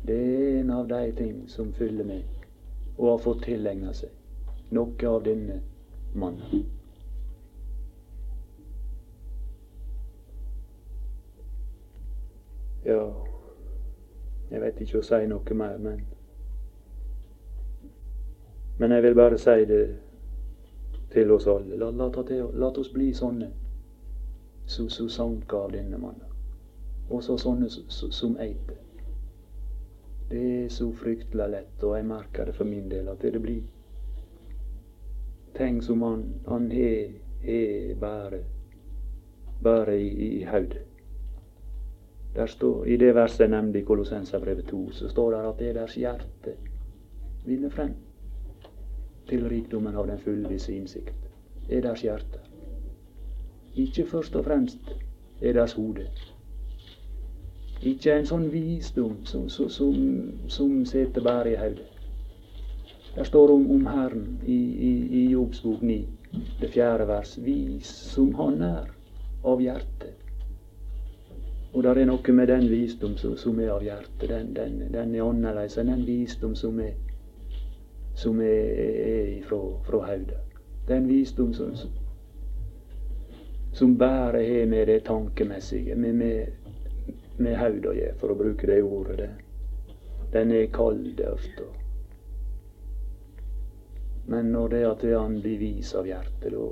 det 0.07 0.17
er 0.17 0.59
en 0.59 0.69
av 0.71 0.87
de 0.87 1.11
ting 1.17 1.43
som 1.49 1.73
fyller 1.73 2.05
meg, 2.05 2.25
og 2.97 3.09
har 3.09 3.19
fått 3.21 3.43
tilegna 3.45 3.93
seg 3.93 4.73
noe 4.73 5.07
av 5.07 5.21
denne 5.27 5.59
mannen. 6.17 6.80
Ja, 12.85 13.13
jeg 14.51 14.61
vet 14.61 14.81
ikke 14.81 14.99
å 14.99 15.05
si 15.05 15.25
noe 15.29 15.55
mer, 15.57 15.77
men 15.77 16.01
Men 18.81 18.91
jeg 18.91 19.03
vil 19.03 19.15
bare 19.15 19.37
si 19.37 19.65
det 19.69 19.83
til 21.13 21.31
oss 21.31 21.47
alle. 21.47 21.77
La, 21.77 21.91
la, 21.91 22.07
la 22.53 22.69
oss 22.69 22.89
bli 22.89 23.11
sånne 23.13 23.51
som 24.65 24.89
så, 24.89 25.09
sanker 25.09 25.57
av 25.57 25.71
denne 25.75 25.97
mannen. 26.01 26.31
Og 27.09 27.23
så 27.23 27.37
sånne 27.37 27.69
som 27.69 28.37
eiter. 28.39 28.79
Det 30.31 30.41
er 30.63 30.69
så 30.73 30.87
fryktelig 30.97 31.49
lett, 31.51 31.83
og 31.83 31.97
jeg 31.97 32.07
merker 32.07 32.49
det 32.49 32.55
for 32.55 32.65
min 32.65 32.89
del, 32.89 33.09
at 33.11 33.21
det 33.21 33.41
blir 33.43 33.61
ting 35.53 35.81
som 35.83 36.01
han, 36.01 36.23
han 36.47 36.69
har 36.71 37.99
bare, 37.99 38.43
bare 39.61 39.97
i, 39.99 40.09
i 40.39 40.45
hodet. 40.47 40.87
Der 42.35 42.45
står, 42.47 42.85
I 42.85 42.97
det 42.97 43.15
verset 43.15 43.39
jeg 43.39 43.49
nevnte 43.49 43.79
i 43.79 43.83
Kolossenserbrevet 43.83 44.65
2, 44.65 44.91
så 44.91 45.09
står 45.09 45.31
det 45.31 45.39
at 45.47 45.59
det 45.59 45.69
er 45.69 45.73
deres 45.73 45.95
hjerte 45.95 46.53
vinner 47.45 47.69
frem 47.69 47.93
til 49.29 49.47
rikdommen 49.49 49.95
av 49.95 50.07
den 50.07 50.19
fullvisse 50.19 50.73
innsikt. 50.75 51.27
Det 51.67 51.77
er 51.77 51.81
deres 51.81 52.01
hjerte. 52.01 52.39
Ikke 53.75 54.05
først 54.05 54.35
og 54.35 54.45
fremst 54.45 54.93
er 55.41 55.53
deres 55.53 55.73
hode. 55.73 56.07
Ikke 57.81 58.13
en 58.13 58.27
sånn 58.29 58.49
visdom 58.53 59.23
som, 59.25 59.47
som, 59.49 59.69
som, 59.69 59.95
som 60.47 60.73
sitter 60.85 61.23
bare 61.25 61.53
i 61.53 61.57
hodet. 61.57 61.87
Der 63.15 63.27
står 63.27 63.51
om, 63.51 63.65
om 63.71 63.85
Herren 63.89 64.39
i, 64.45 64.55
i, 64.55 64.91
i 65.19 65.23
Jobbs 65.31 65.63
bok 65.65 65.81
9, 65.81 65.97
det 66.61 66.69
fjerde 66.71 67.07
vers. 67.09 67.35
Vis 67.43 67.89
som 68.13 68.33
Han 68.37 68.61
er 68.63 68.91
av 69.43 69.63
hjertet. 69.63 70.20
Og 71.71 71.83
det 71.83 71.91
er 72.01 72.07
noe 72.09 72.35
med 72.35 72.47
den 72.51 72.67
visdom 72.67 73.15
som, 73.17 73.37
som 73.39 73.59
er 73.63 73.71
av 73.71 73.83
hjertet. 73.85 74.27
Den, 74.29 74.53
den, 74.55 74.79
den 74.91 75.15
er 75.15 75.23
annerledes 75.23 75.77
enn 75.79 75.91
den 75.93 76.05
visdom 76.05 76.55
som 76.55 76.79
er, 76.83 76.95
som 78.19 78.41
er, 78.43 78.81
er 79.07 79.33
fra, 79.47 79.61
fra 79.87 80.01
hodet. 80.09 80.41
Den 80.89 81.07
visdom 81.07 81.53
som, 81.55 81.71
som 83.73 83.95
bare 83.97 84.43
har 84.43 84.67
med 84.67 84.87
det 84.91 85.03
tankemessige, 85.07 85.95
med, 85.95 86.15
med 86.15 86.61
med 87.41 87.57
hodet 87.57 87.89
å 87.89 87.95
gjøre, 87.95 88.17
for 88.21 88.33
å 88.33 88.37
bruke 88.39 88.69
det 88.69 88.81
ordet. 88.83 89.17
Det. 89.21 89.29
Den 90.33 90.53
er 90.55 90.69
kald 90.73 91.21
ofte. 91.27 91.67
Men 94.31 94.51
når 94.53 94.73
det 94.75 94.81
at 94.87 95.05
han 95.11 95.39
blir 95.43 95.59
vis 95.59 95.93
av 95.97 96.07
hjertet, 96.07 96.53
da, 96.53 96.67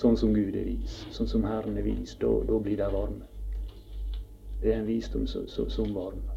sånn 0.00 0.18
som 0.18 0.34
Gud 0.34 0.56
er 0.56 0.66
vis, 0.66 1.00
sånn 1.14 1.30
som 1.30 1.46
Herren 1.48 1.78
er 1.78 1.86
vis, 1.86 2.16
da, 2.20 2.32
da 2.48 2.58
blir 2.60 2.80
det 2.80 2.90
varme. 2.92 3.29
Det 4.62 4.74
er 4.74 4.78
en 4.78 4.86
visdom 4.86 5.26
som, 5.26 5.48
som, 5.48 5.70
som 5.70 5.94
varmer. 5.94 6.36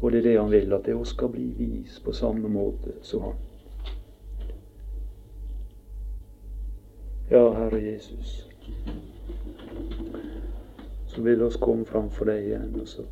Og 0.00 0.12
det 0.12 0.18
er 0.18 0.22
det 0.22 0.38
han 0.40 0.50
vil, 0.50 0.72
at 0.72 0.86
det 0.86 0.96
skal 1.06 1.28
bli 1.28 1.46
vis 1.58 2.00
på 2.04 2.12
samme 2.12 2.48
måte 2.48 2.92
som 3.02 3.22
han. 3.22 3.34
Ja, 7.30 7.52
Herre 7.52 7.82
Jesus 7.82 8.48
så 11.16 11.22
vil 11.22 11.42
oss 11.42 11.56
komme 11.56 11.84
framfor 11.84 12.28
deg 12.28 12.44
igjen. 12.44 12.74
Og 12.80 12.88
så 12.88 13.02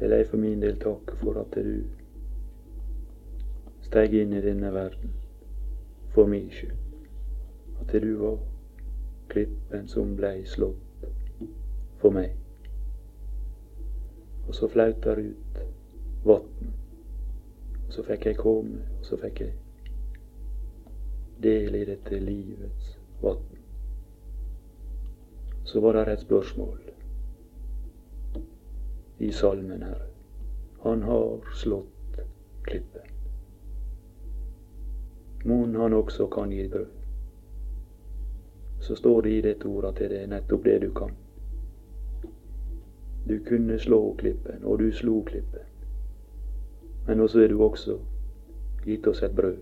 vil 0.00 0.10
jeg 0.10 0.26
for 0.28 0.36
min 0.36 0.60
del 0.60 0.76
takke 0.76 1.16
for 1.16 1.40
at 1.40 1.56
du 1.56 1.82
steg 3.86 4.14
inn 4.18 4.34
i 4.36 4.42
denne 4.44 4.74
verden 4.74 5.14
for 6.12 6.28
min 6.28 6.50
skyld. 6.52 6.76
At 7.80 7.94
du 8.02 8.10
var 8.20 8.36
klippen 9.32 9.88
som 9.88 10.14
blei 10.16 10.44
slått 10.46 11.08
for 12.02 12.14
meg. 12.14 12.36
Og 14.48 14.54
så 14.58 14.68
flauter 14.68 15.22
ut 15.22 15.62
vatn. 16.26 16.74
Og 17.86 17.96
så 17.96 18.04
fikk 18.06 18.28
jeg 18.30 18.40
komme, 18.40 18.84
og 18.98 19.08
så 19.08 19.18
fikk 19.24 19.44
jeg 19.46 19.56
del 21.42 21.74
i 21.80 21.86
dette 21.88 22.20
livets 22.22 22.94
vatn. 23.22 23.52
så 25.72 25.80
var 25.80 25.92
det 25.92 26.12
et 26.12 26.20
spørsmål 26.20 26.78
i 29.18 29.32
salmen 29.32 29.82
her. 29.82 30.02
Han 30.82 31.02
har 31.02 31.54
slått 31.54 32.18
klippen. 32.62 33.06
Mon 35.44 35.74
han 35.74 35.92
også 35.92 36.26
kan 36.26 36.50
gi 36.52 36.68
brød. 36.68 37.01
Så 38.82 38.96
står 38.98 39.22
det 39.22 39.32
i 39.32 39.42
dette 39.46 39.68
ordet 39.70 39.92
at 39.92 40.00
det 40.10 40.20
er 40.22 40.30
nettopp 40.30 40.64
det 40.66 40.78
du 40.82 40.90
kan. 40.96 41.14
Du 43.28 43.36
kunne 43.46 43.78
slå 43.78 44.00
klippen, 44.18 44.64
og 44.64 44.78
du 44.82 44.90
slo 44.92 45.20
klippen. 45.26 45.68
Men 47.06 47.20
også 47.20 47.44
er 47.44 47.52
du 47.54 47.62
også 47.62 47.98
gitt 48.84 49.06
oss 49.06 49.22
et 49.22 49.36
brød, 49.36 49.58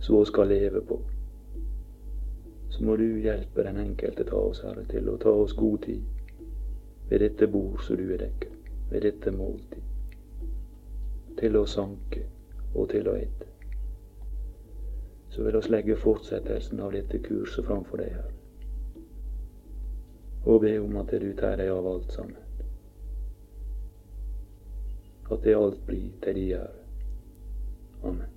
så 0.00 0.18
vi 0.18 0.30
skal 0.32 0.48
leve 0.48 0.80
på 0.88 1.02
så 2.72 2.84
må 2.84 2.96
du 2.96 3.04
hjelpe 3.20 3.62
den 3.62 3.76
enkelte 3.76 4.24
ta 4.24 4.38
oss, 4.40 4.62
Herre, 4.64 4.84
til 4.88 5.08
å 5.12 5.18
ta 5.20 5.32
oss 5.42 5.52
god 5.56 5.82
tid 5.84 6.02
ved 7.10 7.20
dette 7.20 7.48
bord 7.52 7.82
som 7.84 7.98
du 8.00 8.06
er 8.14 8.22
dekket, 8.24 8.70
ved 8.88 9.04
dette 9.04 9.32
måltid, 9.36 9.82
til 11.36 11.58
å 11.60 11.66
sanke 11.68 12.24
og 12.72 12.88
til 12.94 13.10
å 13.12 13.18
ete. 13.20 13.51
Så 15.32 15.42
vil 15.42 15.56
oss 15.56 15.70
legge 15.72 15.96
fortsettelsen 15.96 16.80
av 16.84 16.92
dette 16.92 17.18
kurset 17.24 17.64
framfor 17.64 18.02
deg, 18.02 18.12
her. 18.20 18.30
og 20.44 20.60
be 20.60 20.74
om 20.82 20.96
at 21.00 21.14
du 21.22 21.30
tar 21.38 21.56
deg 21.56 21.70
av 21.70 21.86
alt 21.86 22.12
sammen. 22.12 22.36
At 25.30 25.44
det 25.46 25.56
alt 25.56 25.80
blir 25.86 26.10
til 26.24 26.34
de 26.36 26.46
ære. 26.58 26.78
Amen. 28.02 28.31